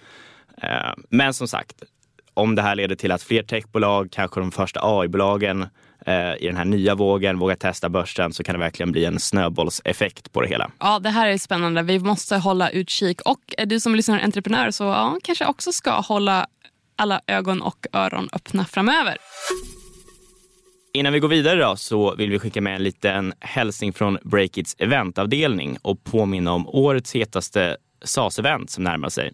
Eh, 0.63 0.93
men 1.09 1.35
som 1.35 1.49
sagt, 1.49 1.83
om 2.35 2.55
det 2.55 2.63
här 2.63 2.75
leder 2.75 2.95
till 2.95 3.13
att 3.13 3.23
fler 3.23 3.43
techbolag, 3.43 4.09
kanske 4.13 4.41
de 4.41 4.53
första 4.53 4.81
AI-bolagen 4.83 5.67
i 6.41 6.47
den 6.47 6.57
här 6.57 6.65
nya 6.65 6.95
vågen 6.95 7.39
vågar 7.39 7.57
testa 7.57 7.89
börsen 7.89 8.33
så 8.33 8.45
kan 8.45 8.55
det 8.55 8.59
verkligen 8.59 8.93
bli 8.93 9.05
en 9.05 9.21
snöbollseffekt 9.21 10.33
på 10.33 10.41
det 10.41 10.49
hela. 10.49 10.71
Ja, 10.79 10.99
det 10.99 11.11
här 11.11 11.29
är 11.29 11.39
spännande. 11.39 11.83
Vi 11.83 11.99
måste 11.99 12.37
hålla 12.37 12.71
utkik. 12.71 13.21
Och 13.21 13.55
du 13.67 13.81
som 13.81 13.95
lyssnar 13.95 14.21
entreprenör 14.21 14.71
så 14.71 14.85
ja, 14.85 15.19
kanske 15.23 15.47
också 15.47 15.73
ska 15.73 15.91
hålla 16.01 16.47
alla 16.97 17.21
ögon 17.27 17.63
och 17.63 17.87
öron 17.93 18.29
öppna 18.33 18.65
framöver. 18.65 19.17
Innan 20.95 21.13
vi 21.13 21.19
går 21.19 21.29
vidare 21.29 21.61
då, 21.61 21.77
så 21.77 22.15
vill 22.15 22.31
vi 22.31 22.39
skicka 22.39 22.61
med 22.61 22.75
en 22.75 22.83
liten 22.83 23.33
hälsning 23.41 23.93
från 23.93 24.19
Breakits 24.23 24.77
eventavdelning 24.79 25.79
och 25.83 26.05
påminna 26.05 26.53
om 26.53 26.69
årets 26.69 27.15
hetaste 27.15 27.77
SAS-event 28.05 28.71
som 28.71 28.85
närmar 28.85 29.09
sig. 29.09 29.33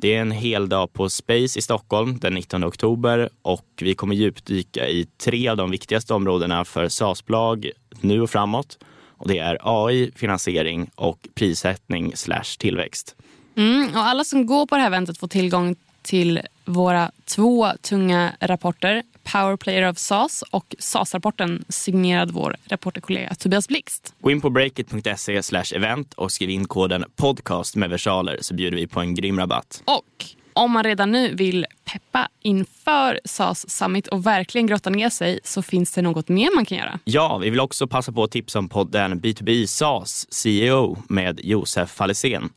Det 0.00 0.14
är 0.14 0.20
en 0.20 0.30
hel 0.30 0.68
dag 0.68 0.92
på 0.92 1.08
Space 1.08 1.58
i 1.58 1.62
Stockholm 1.62 2.18
den 2.18 2.34
19 2.34 2.64
oktober 2.64 3.28
och 3.42 3.66
vi 3.80 3.94
kommer 3.94 4.14
djupdyka 4.14 4.88
i 4.88 5.06
tre 5.24 5.48
av 5.48 5.56
de 5.56 5.70
viktigaste 5.70 6.14
områdena 6.14 6.64
för 6.64 6.88
SAS-bolag 6.88 7.70
nu 8.00 8.20
och 8.20 8.30
framåt. 8.30 8.78
Och 9.08 9.28
det 9.28 9.38
är 9.38 9.58
AI, 9.62 10.10
finansiering 10.16 10.90
och 10.94 11.28
prissättning 11.34 12.16
slash 12.16 12.56
tillväxt. 12.58 13.16
Mm, 13.56 13.88
och 13.88 14.00
alla 14.00 14.24
som 14.24 14.46
går 14.46 14.66
på 14.66 14.74
det 14.74 14.80
här 14.80 14.88
eventet 14.88 15.18
får 15.18 15.28
tillgång 15.28 15.76
till 16.02 16.40
våra 16.64 17.10
två 17.24 17.68
tunga 17.82 18.32
rapporter. 18.40 19.02
Power 19.32 19.56
Player 19.56 19.88
of 19.90 19.98
SAS 19.98 20.44
och 20.50 20.74
SAS-rapporten 20.78 21.64
signerad 21.68 22.30
vår 22.30 22.56
reporterkollega 22.64 23.34
Tobias 23.34 23.68
Blixt. 23.68 24.14
Gå 24.20 24.30
in 24.30 24.40
på 24.40 24.50
breakit.se 24.50 25.40
event 25.76 26.14
och 26.14 26.32
skriv 26.32 26.50
in 26.50 26.64
koden 26.64 27.04
podcast 27.16 27.76
med 27.76 27.90
versaler 27.90 28.38
så 28.40 28.54
bjuder 28.54 28.76
vi 28.76 28.86
på 28.86 29.00
en 29.00 29.14
grym 29.14 29.38
rabatt. 29.38 29.82
Och 29.84 30.24
om 30.52 30.70
man 30.72 30.84
redan 30.84 31.12
nu 31.12 31.34
vill 31.34 31.66
peppa 31.84 32.28
inför 32.42 33.20
SAS 33.24 33.70
Summit 33.70 34.08
och 34.08 34.26
verkligen 34.26 34.66
grotta 34.66 34.90
ner 34.90 35.10
sig 35.10 35.40
så 35.44 35.62
finns 35.62 35.92
det 35.92 36.02
något 36.02 36.28
mer 36.28 36.54
man 36.54 36.64
kan 36.64 36.78
göra. 36.78 36.98
Ja, 37.04 37.38
vi 37.38 37.50
vill 37.50 37.60
också 37.60 37.86
passa 37.86 38.12
på 38.12 38.22
att 38.24 38.30
tipsa 38.30 38.58
om 38.58 38.68
podden 38.68 39.20
B2B 39.20 39.66
SAS 39.66 40.32
CEO 40.32 41.02
med 41.08 41.40
Josef 41.42 41.90
Fallesén. 41.90 42.50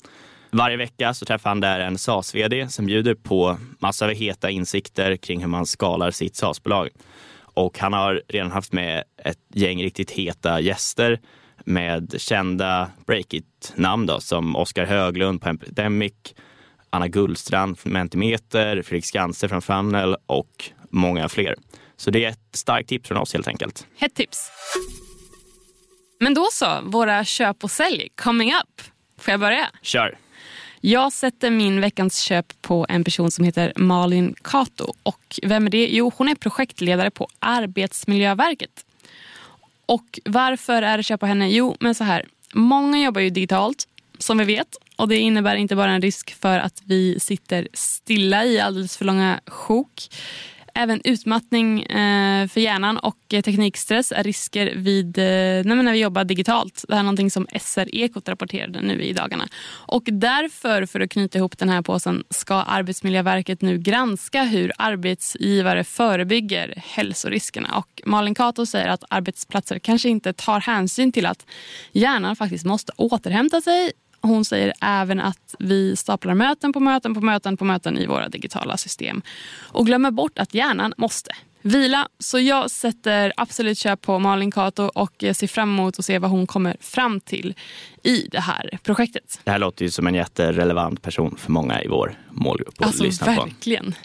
Varje 0.52 0.78
vecka 0.78 1.14
så 1.14 1.26
träffar 1.26 1.50
han 1.50 1.60
där 1.60 1.80
en 1.80 1.98
SAS-vd 1.98 2.68
som 2.70 2.86
bjuder 2.86 3.16
på 3.16 3.58
massor 3.80 4.06
av 4.06 4.14
heta 4.14 4.50
insikter 4.50 5.18
kring 5.18 5.40
hur 5.40 5.48
man 5.48 5.66
skalar 5.66 6.12
sitt 6.12 6.36
SAS-bolag. 6.36 6.90
Och 7.54 7.80
han 7.80 7.94
har 7.94 8.22
redan 8.28 8.52
haft 8.52 8.74
med 8.74 9.04
ett 9.18 9.40
gäng 9.54 9.84
riktigt 9.84 10.12
heta 10.12 10.60
gäster 10.60 11.20
med 11.66 12.16
kända 12.18 12.92
Breakit-namn 13.06 14.10
som 14.20 14.56
Oskar 14.56 14.86
Höglund 14.86 15.42
på 15.42 15.50
Epidemic, 15.50 16.14
Anna 16.90 17.08
Gullstrand 17.08 17.80
från 17.80 17.94
Mentimeter, 17.94 18.82
Fredrik 18.82 19.06
Skanse 19.06 19.50
från 19.50 19.62
Funnel 19.62 20.16
och 20.26 20.72
många 20.90 21.30
fler. 21.30 21.56
Så 21.98 22.12
det 22.12 22.26
är 22.26 22.30
ett 22.30 22.56
starkt 22.56 22.90
tips 22.90 23.08
från 23.08 23.18
oss 23.18 23.34
helt 23.34 23.48
enkelt. 23.48 23.88
Hett 23.98 24.16
tips. 24.16 24.52
Men 26.20 26.34
då 26.34 26.48
så, 26.52 26.80
våra 26.84 27.26
köp 27.26 27.64
och 27.64 27.72
sälj 27.72 28.10
coming 28.16 28.54
up. 28.54 28.82
Får 29.20 29.32
jag 29.32 29.40
börja? 29.40 29.70
Kör! 29.82 30.18
Jag 30.84 31.14
sätter 31.14 31.52
min 31.52 31.82
veckans 31.82 32.22
köp 32.22 32.62
på 32.62 32.86
en 32.90 33.04
person 33.04 33.32
som 33.32 33.46
heter 33.46 33.74
Malin 33.76 34.36
Kato. 34.42 34.94
Och 35.04 35.40
vem 35.44 35.66
är 35.66 35.70
det? 35.70 35.88
Jo, 35.88 36.12
hon 36.18 36.30
är 36.30 36.36
projektledare 36.36 37.12
på 37.12 37.28
Arbetsmiljöverket. 37.40 38.86
Och 39.86 40.20
varför 40.26 40.82
är 40.82 40.98
det 40.98 41.04
köp 41.04 41.20
på 41.20 41.26
henne? 41.26 41.50
Jo, 41.50 41.76
men 41.80 41.96
så 41.96 42.04
här. 42.04 42.26
Många 42.54 43.04
jobbar 43.04 43.22
ju 43.22 43.30
digitalt, 43.30 43.88
som 44.18 44.38
vi 44.38 44.46
vet. 44.46 44.76
Och 44.96 45.08
Det 45.08 45.18
innebär 45.18 45.56
inte 45.56 45.76
bara 45.76 45.92
en 45.92 46.02
risk 46.02 46.34
för 46.42 46.60
att 46.60 46.82
vi 46.86 47.20
sitter 47.20 47.68
stilla 47.74 48.46
i 48.46 48.60
alldeles 48.60 48.98
för 48.98 49.06
långa 49.06 49.40
sjok 49.48 50.10
Även 50.74 51.02
utmattning 51.04 51.84
eh, 51.84 52.48
för 52.48 52.62
hjärnan 52.62 52.98
och 52.98 53.18
eh, 53.34 53.42
teknikstress 53.42 54.12
är 54.12 54.24
risker 54.24 54.74
vid, 54.76 55.18
eh, 55.18 55.24
när 55.24 55.92
vi 55.92 56.00
jobbar 56.00 56.24
digitalt. 56.24 56.86
Det 56.88 56.94
här 56.94 57.00
är 57.00 57.04
någonting 57.04 57.32
som 57.32 57.48
SR-Ekot 57.60 58.30
rapporterade 58.30 58.82
nu 58.82 59.02
i 59.02 59.14
dagarna. 59.14 59.48
Och 59.88 60.04
därför, 60.06 60.86
för 60.86 61.00
att 61.00 61.10
knyta 61.10 61.38
ihop 61.38 61.58
den 61.58 61.70
här 61.70 61.82
påsen, 61.82 62.24
ska 62.30 62.56
Arbetsmiljöverket 62.56 63.62
nu 63.62 63.78
granska 63.78 64.44
hur 64.44 64.72
arbetsgivare 64.78 65.84
förebygger 65.84 66.74
hälsoriskerna. 66.78 67.78
Och 67.78 68.02
Malin 68.06 68.36
Kato 68.36 68.66
säger 68.66 68.90
att 68.90 69.04
arbetsplatser 69.10 69.80
kanske 69.80 70.10
inte 70.10 70.34
tar 70.34 70.60
hänsyn 70.60 71.12
till 71.12 71.26
att 71.26 71.46
hjärnan 71.92 72.36
faktiskt 72.36 72.66
måste 72.66 72.92
återhämta 72.96 73.62
sig 73.62 73.92
hon 74.22 74.46
säger 74.46 74.74
även 74.82 75.20
att 75.20 75.56
vi 75.60 75.96
staplar 75.96 76.34
möten 76.34 76.74
på 76.74 76.80
möten 76.80 77.14
på 77.14 77.22
möten 77.22 77.58
på 77.58 77.66
möten 77.66 77.98
i 77.98 78.06
våra 78.06 78.30
digitala 78.30 78.78
system 78.78 79.22
och 79.62 79.86
glömmer 79.86 80.12
bort 80.12 80.40
att 80.40 80.54
hjärnan 80.54 80.94
måste 80.98 81.32
vila. 81.62 82.08
Så 82.20 82.40
jag 82.40 82.72
sätter 82.72 83.34
absolut 83.38 83.78
köp 83.78 84.02
på 84.02 84.20
Malin 84.20 84.52
Kato 84.52 84.84
och 84.84 85.14
ser 85.20 85.48
fram 85.48 85.70
emot 85.70 86.00
att 86.00 86.06
se 86.06 86.20
vad 86.20 86.32
hon 86.32 86.48
kommer 86.48 86.78
fram 86.80 87.20
till 87.20 87.54
i 88.04 88.28
det 88.32 88.40
här 88.40 88.80
projektet. 88.84 89.40
Det 89.44 89.52
här 89.52 89.60
låter 89.60 89.86
ju 89.86 89.92
som 89.92 90.08
en 90.08 90.16
jätterelevant 90.16 91.02
person 91.02 91.36
för 91.38 91.52
många 91.52 91.84
i 91.84 91.88
vår 91.88 92.20
målgrupp 92.32 92.74
att 92.80 92.86
alltså, 92.86 93.04
lyssna 93.04 93.28
verkligen. 93.28 93.92
på. 93.92 93.98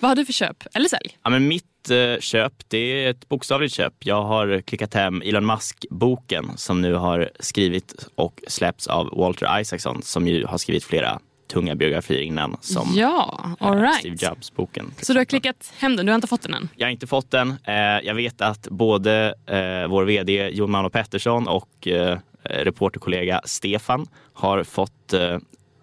Vad 0.00 0.08
har 0.08 0.16
du 0.16 0.24
för 0.24 0.32
köp 0.32 0.64
eller 0.74 0.88
sälj? 0.88 1.18
Ja, 1.22 1.30
men 1.30 1.48
mitt 1.48 1.73
eh, 1.90 2.18
köp 2.20 2.52
det 2.68 2.78
är 3.04 3.10
ett 3.10 3.28
bokstavligt 3.28 3.74
köp. 3.74 3.92
Jag 3.98 4.22
har 4.22 4.60
klickat 4.60 4.94
hem 4.94 5.22
Elon 5.22 5.46
Musk-boken 5.46 6.50
som 6.56 6.80
nu 6.80 6.94
har 6.94 7.30
skrivit 7.40 8.08
och 8.14 8.42
släppts 8.48 8.86
av 8.86 9.18
Walter 9.18 9.60
Isaacson 9.60 10.02
som 10.02 10.28
ju 10.28 10.46
har 10.46 10.58
skrivit 10.58 10.84
flera 10.84 11.20
tunga 11.46 11.74
biografier 11.74 12.20
innan 12.20 12.56
som 12.60 12.92
ja, 12.94 13.40
all 13.60 13.78
right. 13.78 13.98
Steve 13.98 14.16
Jobs-boken. 14.20 14.94
Så 15.02 15.12
du 15.12 15.20
har 15.20 15.24
klickat 15.24 15.72
hem 15.78 15.96
den? 15.96 16.06
Du 16.06 16.12
har 16.12 16.14
inte 16.14 16.26
fått 16.26 16.42
den 16.42 16.54
än? 16.54 16.68
Jag 16.76 16.86
har 16.86 16.90
inte 16.92 17.06
fått 17.06 17.30
den. 17.30 17.54
Eh, 17.64 17.74
jag 17.76 18.14
vet 18.14 18.40
att 18.40 18.68
både 18.68 19.34
eh, 19.46 19.88
vår 19.88 20.04
vd 20.04 20.48
Jon 20.48 20.70
Mano 20.70 20.90
Pettersson 20.90 21.48
och 21.48 21.88
eh, 21.88 22.18
reporterkollega 22.42 23.40
Stefan 23.44 24.06
har 24.32 24.64
fått 24.64 25.14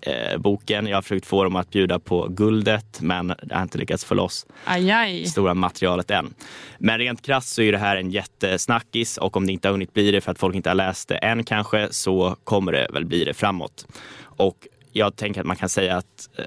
eh, 0.01 0.37
boken. 0.37 0.87
Jag 0.87 0.97
har 0.97 1.01
försökt 1.01 1.25
få 1.25 1.43
dem 1.43 1.55
att 1.55 1.69
bjuda 1.69 1.99
på 1.99 2.27
guldet 2.27 3.01
men 3.01 3.33
jag 3.49 3.55
har 3.55 3.63
inte 3.63 3.77
lyckats 3.77 4.05
få 4.05 4.15
loss 4.15 4.45
aj, 4.65 5.25
stora 5.25 5.53
materialet 5.53 6.11
än. 6.11 6.33
Men 6.77 6.97
rent 6.97 7.21
krasst 7.21 7.49
så 7.49 7.61
är 7.61 7.71
det 7.71 7.77
här 7.77 7.95
en 7.95 8.11
jättesnackis 8.11 9.17
och 9.17 9.37
om 9.37 9.45
det 9.45 9.53
inte 9.53 9.67
har 9.67 9.71
hunnit 9.71 9.93
bli 9.93 10.11
det 10.11 10.21
för 10.21 10.31
att 10.31 10.39
folk 10.39 10.55
inte 10.55 10.69
har 10.69 10.75
läst 10.75 11.07
det 11.07 11.15
än 11.15 11.43
kanske 11.43 11.87
så 11.91 12.35
kommer 12.43 12.71
det 12.71 12.87
väl 12.93 13.05
bli 13.05 13.23
det 13.23 13.33
framåt. 13.33 13.87
Och 14.21 14.67
jag 14.91 15.15
tänker 15.15 15.41
att 15.41 15.47
man 15.47 15.55
kan 15.55 15.69
säga 15.69 15.97
att 15.97 16.29
eh, 16.37 16.45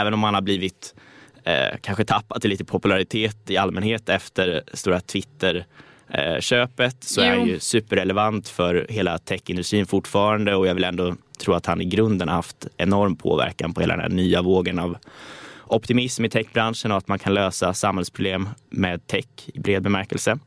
även 0.00 0.14
om 0.14 0.20
man 0.20 0.34
har 0.34 0.40
blivit 0.40 0.94
eh, 1.44 1.76
kanske 1.80 2.04
tappat 2.04 2.44
lite 2.44 2.64
popularitet 2.64 3.50
i 3.50 3.56
allmänhet 3.56 4.08
efter 4.08 4.62
stora 4.72 5.00
Twitter 5.00 5.66
eh, 6.08 6.40
köpet 6.40 6.96
så 7.00 7.20
jo. 7.20 7.26
är 7.26 7.36
han 7.36 7.46
ju 7.46 7.58
superrelevant 7.58 8.48
för 8.48 8.86
hela 8.88 9.18
techindustrin 9.18 9.86
fortfarande 9.86 10.54
och 10.54 10.66
jag 10.66 10.74
vill 10.74 10.84
ändå 10.84 11.16
tro 11.40 11.54
att 11.54 11.66
han 11.66 11.80
i 11.80 11.84
grunden 11.84 12.28
har 12.28 12.36
haft 12.36 12.66
enorm 12.76 13.16
påverkan 13.16 13.74
på 13.74 13.80
hela 13.80 13.96
den 13.96 14.02
här 14.02 14.08
nya 14.08 14.42
vågen 14.42 14.78
av 14.78 14.96
optimism 15.66 16.24
i 16.24 16.30
techbranschen 16.30 16.90
och 16.92 16.98
att 16.98 17.08
man 17.08 17.18
kan 17.18 17.34
lösa 17.34 17.74
samhällsproblem 17.74 18.48
med 18.70 19.06
tech 19.06 19.26
i 19.46 19.60
bred 19.60 19.82
bemärkelse. 19.82 20.38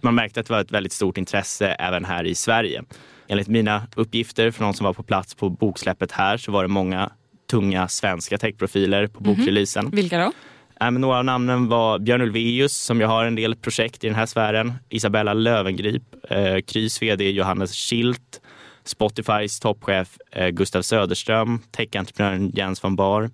Man 0.00 0.14
märkte 0.14 0.40
att 0.40 0.46
det 0.46 0.52
var 0.52 0.60
ett 0.60 0.72
väldigt 0.72 0.92
stort 0.92 1.18
intresse 1.18 1.68
även 1.68 2.04
här 2.04 2.24
i 2.24 2.34
Sverige. 2.34 2.82
Enligt 3.28 3.48
mina 3.48 3.86
uppgifter 3.96 4.50
från 4.50 4.64
någon 4.64 4.74
som 4.74 4.84
var 4.84 4.92
på 4.92 5.02
plats 5.02 5.34
på 5.34 5.48
boksläppet 5.48 6.12
här 6.12 6.36
så 6.36 6.52
var 6.52 6.62
det 6.62 6.68
många 6.68 7.10
tunga 7.50 7.88
svenska 7.88 8.38
techprofiler 8.38 9.06
på 9.06 9.20
mhm. 9.20 9.34
bokreleasen. 9.34 9.80
Mm 9.80 9.92
-hmm. 9.92 9.96
Vilka 9.96 10.18
då? 10.18 10.32
Äh, 10.80 10.90
några 10.90 11.18
av 11.18 11.24
namnen 11.24 11.68
var 11.68 11.98
Björn 11.98 12.20
Ulvaeus 12.20 12.76
som 12.76 13.00
jag 13.00 13.08
har 13.08 13.24
en 13.24 13.34
del 13.34 13.56
projekt 13.56 14.04
i 14.04 14.06
den 14.06 14.16
här 14.16 14.26
sfären. 14.26 14.72
Isabella 14.88 15.34
Lövengrip, 15.34 16.02
eh, 16.30 16.60
Krys 16.66 17.02
vd 17.02 17.30
Johannes 17.30 17.74
Schilt, 17.74 18.40
Spotifys 18.88 19.60
toppchef 19.60 20.18
eh, 20.32 20.48
Gustav 20.48 20.82
Söderström, 20.82 21.60
techentreprenören 21.70 22.50
Jens 22.54 22.84
von 22.84 22.96
Bar, 22.96 23.30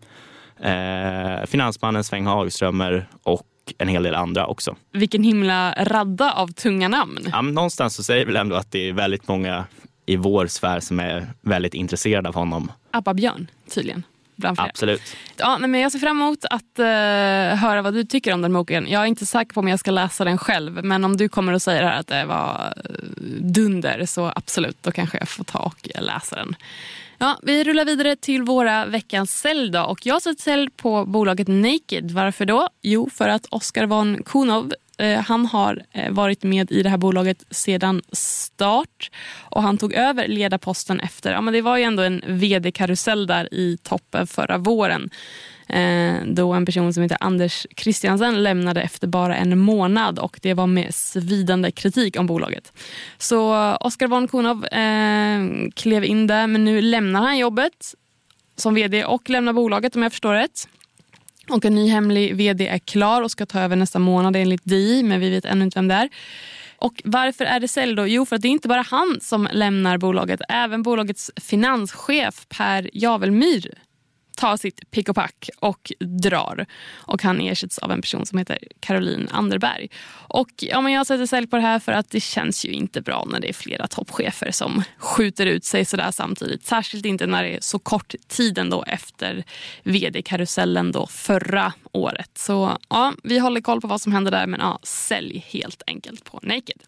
eh, 0.60 1.46
finansmannen 1.46 2.04
Sven 2.04 2.26
Hagströmer 2.26 3.08
och 3.22 3.46
en 3.78 3.88
hel 3.88 4.02
del 4.02 4.14
andra 4.14 4.46
också. 4.46 4.76
Vilken 4.92 5.22
himla 5.22 5.74
radda 5.84 6.32
av 6.32 6.48
tunga 6.48 6.88
namn. 6.88 7.28
Ja, 7.32 7.42
någonstans 7.42 7.94
så 7.94 8.02
säger 8.02 8.26
väl 8.26 8.36
ändå 8.36 8.56
att 8.56 8.70
det 8.70 8.88
är 8.88 8.92
väldigt 8.92 9.28
många 9.28 9.64
i 10.06 10.16
vår 10.16 10.46
sfär 10.46 10.80
som 10.80 11.00
är 11.00 11.26
väldigt 11.40 11.74
intresserade 11.74 12.28
av 12.28 12.34
honom. 12.34 12.72
Abba 12.90 13.14
Björn 13.14 13.50
tydligen. 13.74 14.02
Bland 14.42 14.56
fler. 14.56 14.68
Absolut. 14.68 15.16
Ja, 15.36 15.58
nej, 15.58 15.68
men 15.68 15.80
jag 15.80 15.92
ser 15.92 15.98
fram 15.98 16.20
emot 16.20 16.44
att 16.44 16.78
uh, 16.78 16.84
höra 17.64 17.82
vad 17.82 17.94
du 17.94 18.04
tycker 18.04 18.34
om 18.34 18.42
den 18.42 18.52
boken. 18.52 18.86
Jag 18.88 19.02
är 19.02 19.06
inte 19.06 19.26
säker 19.26 19.52
på 19.52 19.60
om 19.60 19.68
jag 19.68 19.80
ska 19.80 19.90
läsa 19.90 20.24
den 20.24 20.38
själv, 20.38 20.84
men 20.84 21.04
om 21.04 21.16
du 21.16 21.28
kommer 21.28 21.52
och 21.52 21.62
säger 21.62 21.82
att 21.82 22.06
det 22.06 22.24
var 22.24 22.74
uh, 22.76 23.22
dunder 23.40 24.06
så 24.06 24.32
absolut, 24.36 24.82
då 24.82 24.90
kanske 24.92 25.18
jag 25.18 25.28
får 25.28 25.44
ta 25.44 25.58
och 25.58 25.88
läsa 26.00 26.36
den. 26.36 26.56
Ja, 27.22 27.38
vi 27.42 27.64
rullar 27.64 27.84
vidare 27.84 28.16
till 28.16 28.42
våra 28.42 28.86
veckans 28.86 29.38
sälj. 29.38 29.70
Då. 29.70 29.82
Och 29.82 30.06
jag 30.06 30.22
sätter 30.22 30.42
sälj 30.42 30.70
på 30.70 31.04
bolaget 31.06 31.48
Naked. 31.48 32.10
Varför 32.10 32.44
då? 32.44 32.68
Jo, 32.82 33.10
för 33.12 33.28
att 33.28 33.46
Oskar 33.50 33.86
von 33.86 34.22
Kunov 34.22 34.64
eh, 34.64 34.70
Eh, 34.98 35.20
han 35.20 35.46
har 35.46 35.82
eh, 35.92 36.12
varit 36.12 36.42
med 36.42 36.72
i 36.72 36.82
det 36.82 36.88
här 36.88 36.96
bolaget 36.96 37.44
sedan 37.50 38.02
start 38.12 39.10
och 39.40 39.62
han 39.62 39.78
tog 39.78 39.92
över 39.92 40.28
ledarposten 40.28 41.00
efter, 41.00 41.32
ja 41.32 41.40
men 41.40 41.54
det 41.54 41.62
var 41.62 41.76
ju 41.76 41.82
ändå 41.82 42.02
en 42.02 42.22
vd-karusell 42.26 43.26
där 43.26 43.54
i 43.54 43.78
toppen 43.82 44.26
förra 44.26 44.58
våren. 44.58 45.10
Eh, 45.68 46.14
då 46.26 46.52
en 46.52 46.66
person 46.66 46.94
som 46.94 47.02
heter 47.02 47.18
Anders 47.20 47.66
Christiansen 47.76 48.42
lämnade 48.42 48.82
efter 48.82 49.06
bara 49.06 49.36
en 49.36 49.58
månad 49.58 50.18
och 50.18 50.38
det 50.42 50.54
var 50.54 50.66
med 50.66 50.94
svidande 50.94 51.70
kritik 51.70 52.18
om 52.18 52.26
bolaget. 52.26 52.72
Så 53.18 53.72
Oskar 53.76 54.06
von 54.06 54.28
Konov 54.28 54.64
eh, 54.66 55.40
klev 55.74 56.04
in 56.04 56.26
där 56.26 56.46
men 56.46 56.64
nu 56.64 56.80
lämnar 56.80 57.20
han 57.20 57.38
jobbet 57.38 57.94
som 58.56 58.74
vd 58.74 59.04
och 59.04 59.30
lämnar 59.30 59.52
bolaget 59.52 59.96
om 59.96 60.02
jag 60.02 60.12
förstår 60.12 60.34
rätt. 60.34 60.68
Och 61.48 61.64
en 61.64 61.74
ny 61.74 61.88
hemlig 61.88 62.36
vd 62.36 62.68
är 62.68 62.78
klar 62.78 63.22
och 63.22 63.30
ska 63.30 63.46
ta 63.46 63.60
över 63.60 63.76
nästa 63.76 63.98
månad 63.98 64.36
enligt 64.36 64.64
DI 64.64 65.02
men 65.02 65.20
vi 65.20 65.30
vet 65.30 65.44
ännu 65.44 65.64
inte 65.64 65.78
vem 65.78 65.88
det 65.88 65.94
är. 65.94 66.08
Och 66.76 67.02
varför 67.04 67.44
är 67.44 67.60
det 67.60 67.68
sälj 67.68 67.94
då? 67.94 68.06
Jo, 68.06 68.26
för 68.26 68.36
att 68.36 68.42
det 68.42 68.48
är 68.48 68.50
inte 68.50 68.68
bara 68.68 68.82
han 68.82 69.18
som 69.20 69.48
lämnar 69.52 69.98
bolaget. 69.98 70.40
Även 70.48 70.82
bolagets 70.82 71.30
finanschef 71.36 72.46
Per 72.48 72.90
Javelmyr 72.92 73.81
tar 74.42 74.56
sitt 74.56 74.90
pick 74.90 75.08
och 75.08 75.14
pack 75.14 75.50
och 75.60 75.92
drar. 75.98 76.66
Och 76.92 77.22
han 77.22 77.40
ersätts 77.40 77.78
av 77.78 77.92
en 77.92 78.00
person 78.00 78.26
som 78.26 78.38
heter 78.38 78.58
Caroline 78.80 79.28
Anderberg. 79.30 79.88
Och 80.28 80.50
ja, 80.56 80.80
men 80.80 80.92
jag 80.92 81.06
sätter 81.06 81.26
sälj 81.26 81.46
på 81.46 81.56
det 81.56 81.62
här 81.62 81.78
för 81.78 81.92
att 81.92 82.10
det 82.10 82.20
känns 82.20 82.64
ju 82.64 82.70
inte 82.70 83.00
bra 83.00 83.26
när 83.30 83.40
det 83.40 83.48
är 83.48 83.52
flera 83.52 83.86
toppchefer 83.86 84.50
som 84.50 84.82
skjuter 84.98 85.46
ut 85.46 85.64
sig 85.64 85.84
sådär 85.84 86.10
samtidigt. 86.10 86.66
Särskilt 86.66 87.04
inte 87.04 87.26
när 87.26 87.42
det 87.42 87.56
är 87.56 87.60
så 87.60 87.78
kort 87.78 88.14
tid 88.28 88.58
ändå 88.58 88.84
efter 88.86 89.44
vd-karusellen 89.82 90.92
då 90.92 91.06
förra 91.06 91.72
året. 91.92 92.30
Så 92.34 92.78
ja, 92.88 93.12
vi 93.22 93.38
håller 93.38 93.60
koll 93.60 93.80
på 93.80 93.86
vad 93.86 94.00
som 94.00 94.12
händer 94.12 94.30
där 94.30 94.46
men 94.46 94.60
ja, 94.60 94.78
sälj 94.82 95.46
helt 95.48 95.82
enkelt 95.86 96.24
på 96.24 96.40
Naked. 96.42 96.82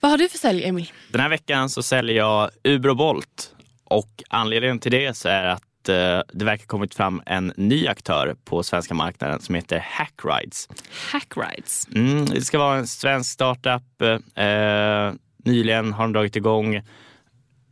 Vad 0.00 0.10
har 0.10 0.18
du 0.18 0.28
för 0.28 0.38
sälj, 0.38 0.64
Emil? 0.64 0.92
Den 1.08 1.20
här 1.20 1.28
veckan 1.28 1.70
så 1.70 1.82
säljer 1.82 2.16
jag 2.16 2.50
Uber 2.64 2.88
och 2.88 2.96
Bolt. 2.96 3.50
Och 3.84 4.22
anledningen 4.28 4.78
till 4.78 4.92
det 4.92 5.16
så 5.16 5.28
är 5.28 5.44
att 5.44 5.62
det 5.84 6.44
verkar 6.44 6.66
kommit 6.66 6.94
fram 6.94 7.22
en 7.26 7.52
ny 7.56 7.86
aktör 7.86 8.36
på 8.44 8.62
svenska 8.62 8.94
marknaden 8.94 9.40
som 9.40 9.54
heter 9.54 9.78
Hackrides. 9.78 10.68
Hackrides? 11.12 11.88
Mm, 11.94 12.24
det 12.24 12.40
ska 12.40 12.58
vara 12.58 12.78
en 12.78 12.86
svensk 12.86 13.30
startup. 13.30 14.02
Eh, 14.34 15.12
nyligen 15.44 15.92
har 15.92 16.04
de 16.04 16.12
dragit 16.12 16.36
igång. 16.36 16.82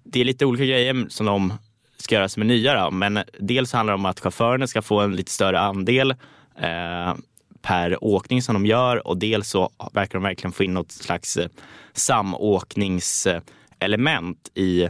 Det 0.04 0.20
är 0.20 0.24
lite 0.24 0.46
olika 0.46 0.64
grejer 0.64 1.06
som 1.08 1.26
de 1.26 1.52
ska 1.96 2.14
göra 2.14 2.28
som 2.28 2.42
är 2.42 2.46
nya. 2.46 2.84
Då. 2.84 2.90
Men 2.90 3.18
dels 3.38 3.72
handlar 3.72 3.92
det 3.92 3.98
om 3.98 4.06
att 4.06 4.20
chaufförerna 4.20 4.66
ska 4.66 4.82
få 4.82 5.00
en 5.00 5.16
lite 5.16 5.30
större 5.30 5.60
andel 5.60 6.10
eh, 6.58 7.14
per 7.62 8.04
åkning 8.04 8.42
som 8.42 8.54
de 8.54 8.66
gör 8.66 9.06
och 9.06 9.18
dels 9.18 9.48
så 9.48 9.70
verkar 9.92 10.18
de 10.18 10.22
verkligen 10.22 10.52
få 10.52 10.64
in 10.64 10.74
något 10.74 10.92
slags 10.92 11.36
eh, 11.36 11.48
samåkningselement 11.92 14.50
i 14.54 14.88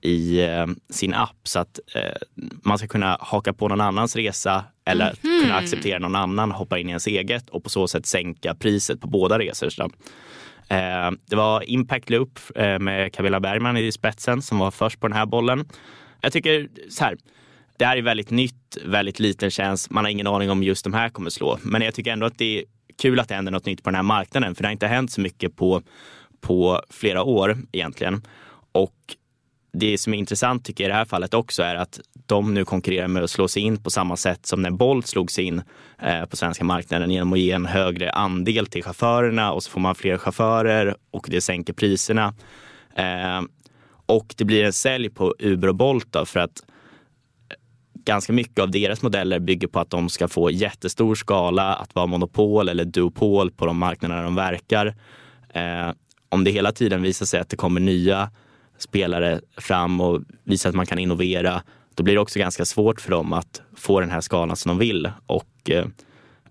i 0.00 0.44
eh, 0.44 0.66
sin 0.90 1.14
app 1.14 1.36
så 1.42 1.58
att 1.58 1.80
eh, 1.94 2.02
man 2.62 2.78
ska 2.78 2.86
kunna 2.86 3.16
haka 3.20 3.52
på 3.52 3.68
någon 3.68 3.80
annans 3.80 4.16
resa 4.16 4.64
eller 4.84 5.14
mm. 5.24 5.42
kunna 5.42 5.56
acceptera 5.56 5.98
någon 5.98 6.16
annan 6.16 6.50
hoppa 6.50 6.78
in 6.78 6.86
i 6.86 6.90
ens 6.90 7.06
eget 7.06 7.50
och 7.50 7.64
på 7.64 7.70
så 7.70 7.88
sätt 7.88 8.06
sänka 8.06 8.54
priset 8.54 9.00
på 9.00 9.08
båda 9.08 9.38
resor. 9.38 9.68
Så, 9.68 9.82
eh, 10.68 11.10
det 11.26 11.36
var 11.36 11.70
Impact 11.70 12.10
Loop 12.10 12.38
eh, 12.54 12.78
med 12.78 13.12
Camilla 13.12 13.40
Bergman 13.40 13.76
i 13.76 13.92
spetsen 13.92 14.42
som 14.42 14.58
var 14.58 14.70
först 14.70 15.00
på 15.00 15.08
den 15.08 15.16
här 15.16 15.26
bollen. 15.26 15.68
Jag 16.20 16.32
tycker 16.32 16.68
så 16.90 17.04
här, 17.04 17.16
det 17.78 17.84
här 17.84 17.96
är 17.96 18.02
väldigt 18.02 18.30
nytt, 18.30 18.78
väldigt 18.84 19.20
liten 19.20 19.50
tjänst. 19.50 19.90
Man 19.90 20.04
har 20.04 20.10
ingen 20.10 20.26
aning 20.26 20.50
om 20.50 20.62
just 20.62 20.84
de 20.84 20.94
här 20.94 21.08
kommer 21.08 21.30
slå. 21.30 21.58
Men 21.62 21.82
jag 21.82 21.94
tycker 21.94 22.12
ändå 22.12 22.26
att 22.26 22.38
det 22.38 22.58
är 22.58 22.64
kul 23.02 23.20
att 23.20 23.28
det 23.28 23.34
händer 23.34 23.52
något 23.52 23.66
nytt 23.66 23.82
på 23.82 23.90
den 23.90 23.94
här 23.94 24.02
marknaden 24.02 24.54
för 24.54 24.62
det 24.62 24.68
har 24.68 24.72
inte 24.72 24.86
hänt 24.86 25.10
så 25.10 25.20
mycket 25.20 25.56
på, 25.56 25.82
på 26.40 26.80
flera 26.90 27.22
år 27.22 27.58
egentligen. 27.72 28.22
Och 28.72 28.94
det 29.78 29.98
som 29.98 30.14
är 30.14 30.18
intressant 30.18 30.64
tycker 30.64 30.84
jag 30.84 30.88
i 30.88 30.92
det 30.92 30.96
här 30.96 31.04
fallet 31.04 31.34
också 31.34 31.62
är 31.62 31.74
att 31.74 32.00
de 32.26 32.54
nu 32.54 32.64
konkurrerar 32.64 33.08
med 33.08 33.24
att 33.24 33.30
slå 33.30 33.48
sig 33.48 33.62
in 33.62 33.76
på 33.76 33.90
samma 33.90 34.16
sätt 34.16 34.46
som 34.46 34.62
när 34.62 34.70
Bolt 34.70 35.06
slog 35.06 35.30
sig 35.30 35.44
in 35.44 35.62
eh, 36.02 36.24
på 36.24 36.36
svenska 36.36 36.64
marknaden 36.64 37.10
genom 37.10 37.32
att 37.32 37.38
ge 37.38 37.52
en 37.52 37.66
högre 37.66 38.10
andel 38.10 38.66
till 38.66 38.82
chaufförerna 38.82 39.52
och 39.52 39.62
så 39.62 39.70
får 39.70 39.80
man 39.80 39.94
fler 39.94 40.18
chaufförer 40.18 40.96
och 41.10 41.26
det 41.30 41.40
sänker 41.40 41.72
priserna. 41.72 42.34
Eh, 42.94 43.42
och 44.06 44.34
det 44.36 44.44
blir 44.44 44.64
en 44.64 44.72
sälj 44.72 45.10
på 45.10 45.34
Uber 45.38 45.68
och 45.68 45.74
Bolt 45.74 46.06
då, 46.10 46.24
för 46.24 46.40
att 46.40 46.62
eh, 47.48 47.56
ganska 48.04 48.32
mycket 48.32 48.58
av 48.58 48.70
deras 48.70 49.02
modeller 49.02 49.38
bygger 49.38 49.68
på 49.68 49.80
att 49.80 49.90
de 49.90 50.08
ska 50.08 50.28
få 50.28 50.50
jättestor 50.50 51.14
skala, 51.14 51.74
att 51.74 51.94
vara 51.94 52.06
monopol 52.06 52.68
eller 52.68 52.84
duopol 52.84 53.50
på 53.50 53.66
de 53.66 53.78
marknader 53.78 54.22
de 54.22 54.34
verkar. 54.34 54.94
Om 56.28 56.44
det 56.44 56.50
hela 56.50 56.72
tiden 56.72 57.02
visar 57.02 57.26
sig 57.26 57.40
att 57.40 57.48
det 57.48 57.56
kommer 57.56 57.80
nya 57.80 58.30
spelare 58.78 59.40
fram 59.56 60.00
och 60.00 60.22
visa 60.44 60.68
att 60.68 60.74
man 60.74 60.86
kan 60.86 60.98
innovera, 60.98 61.62
då 61.94 62.02
blir 62.02 62.14
det 62.14 62.20
också 62.20 62.38
ganska 62.38 62.64
svårt 62.64 63.00
för 63.00 63.10
dem 63.10 63.32
att 63.32 63.62
få 63.76 64.00
den 64.00 64.10
här 64.10 64.20
skalan 64.20 64.56
som 64.56 64.68
de 64.68 64.78
vill. 64.78 65.10
Och 65.26 65.70
eh, 65.70 65.86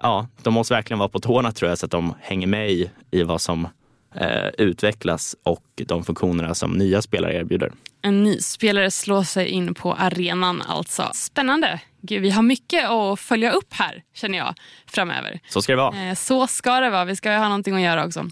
ja, 0.01 0.27
de 0.43 0.53
måste 0.53 0.73
verkligen 0.73 0.99
vara 0.99 1.09
på 1.09 1.19
tårna 1.19 1.51
tror 1.51 1.69
jag 1.69 1.77
så 1.77 1.85
att 1.85 1.91
de 1.91 2.13
hänger 2.21 2.47
med 2.47 2.71
i, 2.71 2.89
i 3.11 3.23
vad 3.23 3.41
som 3.41 3.67
eh, 4.15 4.47
utvecklas 4.57 5.35
och 5.43 5.65
de 5.75 6.03
funktionerna 6.03 6.55
som 6.55 6.71
nya 6.71 7.01
spelare 7.01 7.33
erbjuder. 7.33 7.71
En 8.01 8.23
ny 8.23 8.39
spelare 8.39 8.91
slår 8.91 9.23
sig 9.23 9.47
in 9.47 9.73
på 9.73 9.93
arenan 9.93 10.61
alltså. 10.61 11.09
Spännande! 11.13 11.79
Gud, 12.01 12.21
vi 12.21 12.29
har 12.29 12.43
mycket 12.43 12.89
att 12.89 13.19
följa 13.19 13.51
upp 13.51 13.73
här 13.73 14.03
känner 14.13 14.37
jag 14.37 14.55
framöver. 14.85 15.39
Så 15.49 15.61
ska 15.61 15.71
det 15.71 15.77
vara. 15.77 16.09
Eh, 16.09 16.15
så 16.15 16.47
ska 16.47 16.79
det 16.79 16.89
vara. 16.89 17.05
Vi 17.05 17.15
ska 17.15 17.31
ha 17.31 17.43
någonting 17.43 17.75
att 17.75 17.81
göra 17.81 18.05
också. 18.05 18.29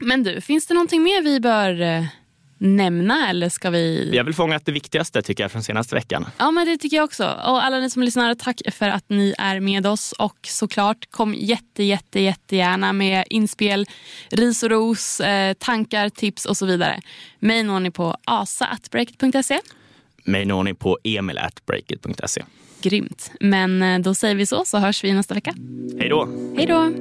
Men 0.00 0.22
du, 0.22 0.40
finns 0.40 0.66
det 0.66 0.74
någonting 0.74 1.02
mer 1.02 1.22
vi 1.22 1.40
bör 1.40 1.80
eh, 1.80 2.04
nämna 2.60 3.30
eller 3.30 3.48
ska 3.48 3.70
vi? 3.70 4.08
Vi 4.10 4.18
har 4.18 4.24
väl 4.24 4.34
fångat 4.34 4.66
det 4.66 4.72
viktigaste 4.72 5.22
tycker 5.22 5.44
jag 5.44 5.52
från 5.52 5.62
senaste 5.62 5.94
veckan. 5.94 6.26
Ja 6.38 6.50
men 6.50 6.66
det 6.66 6.76
tycker 6.76 6.96
jag 6.96 7.04
också. 7.04 7.24
Och 7.24 7.64
alla 7.64 7.78
ni 7.78 7.90
som 7.90 8.02
lyssnar, 8.02 8.34
tack 8.34 8.60
för 8.72 8.88
att 8.88 9.08
ni 9.08 9.34
är 9.38 9.60
med 9.60 9.86
oss 9.86 10.12
och 10.12 10.36
såklart 10.42 11.10
kom 11.10 11.34
jätte 11.34 11.82
jätte 11.82 12.20
jättegärna 12.20 12.92
med 12.92 13.24
inspel, 13.30 13.86
ris 14.30 14.62
och 14.62 14.70
ros, 14.70 15.20
eh, 15.20 15.52
tankar, 15.54 16.08
tips 16.08 16.46
och 16.46 16.56
så 16.56 16.66
vidare. 16.66 17.00
Mig 17.38 17.62
når 17.62 17.80
ni 17.80 17.90
på 17.90 18.16
asa.breakit.se. 18.24 19.60
Mig 20.24 20.44
når 20.44 20.62
ni 20.64 20.74
på 20.74 20.98
emil.breakit.se. 21.04 22.42
Grymt. 22.82 23.30
Men 23.40 23.82
eh, 23.82 23.98
då 23.98 24.14
säger 24.14 24.34
vi 24.34 24.46
så, 24.46 24.64
så 24.64 24.78
hörs 24.78 25.04
vi 25.04 25.12
nästa 25.12 25.34
vecka. 25.34 25.54
Hej 25.98 26.08
då. 26.08 26.28
Hej 26.56 26.66
då. 26.66 26.92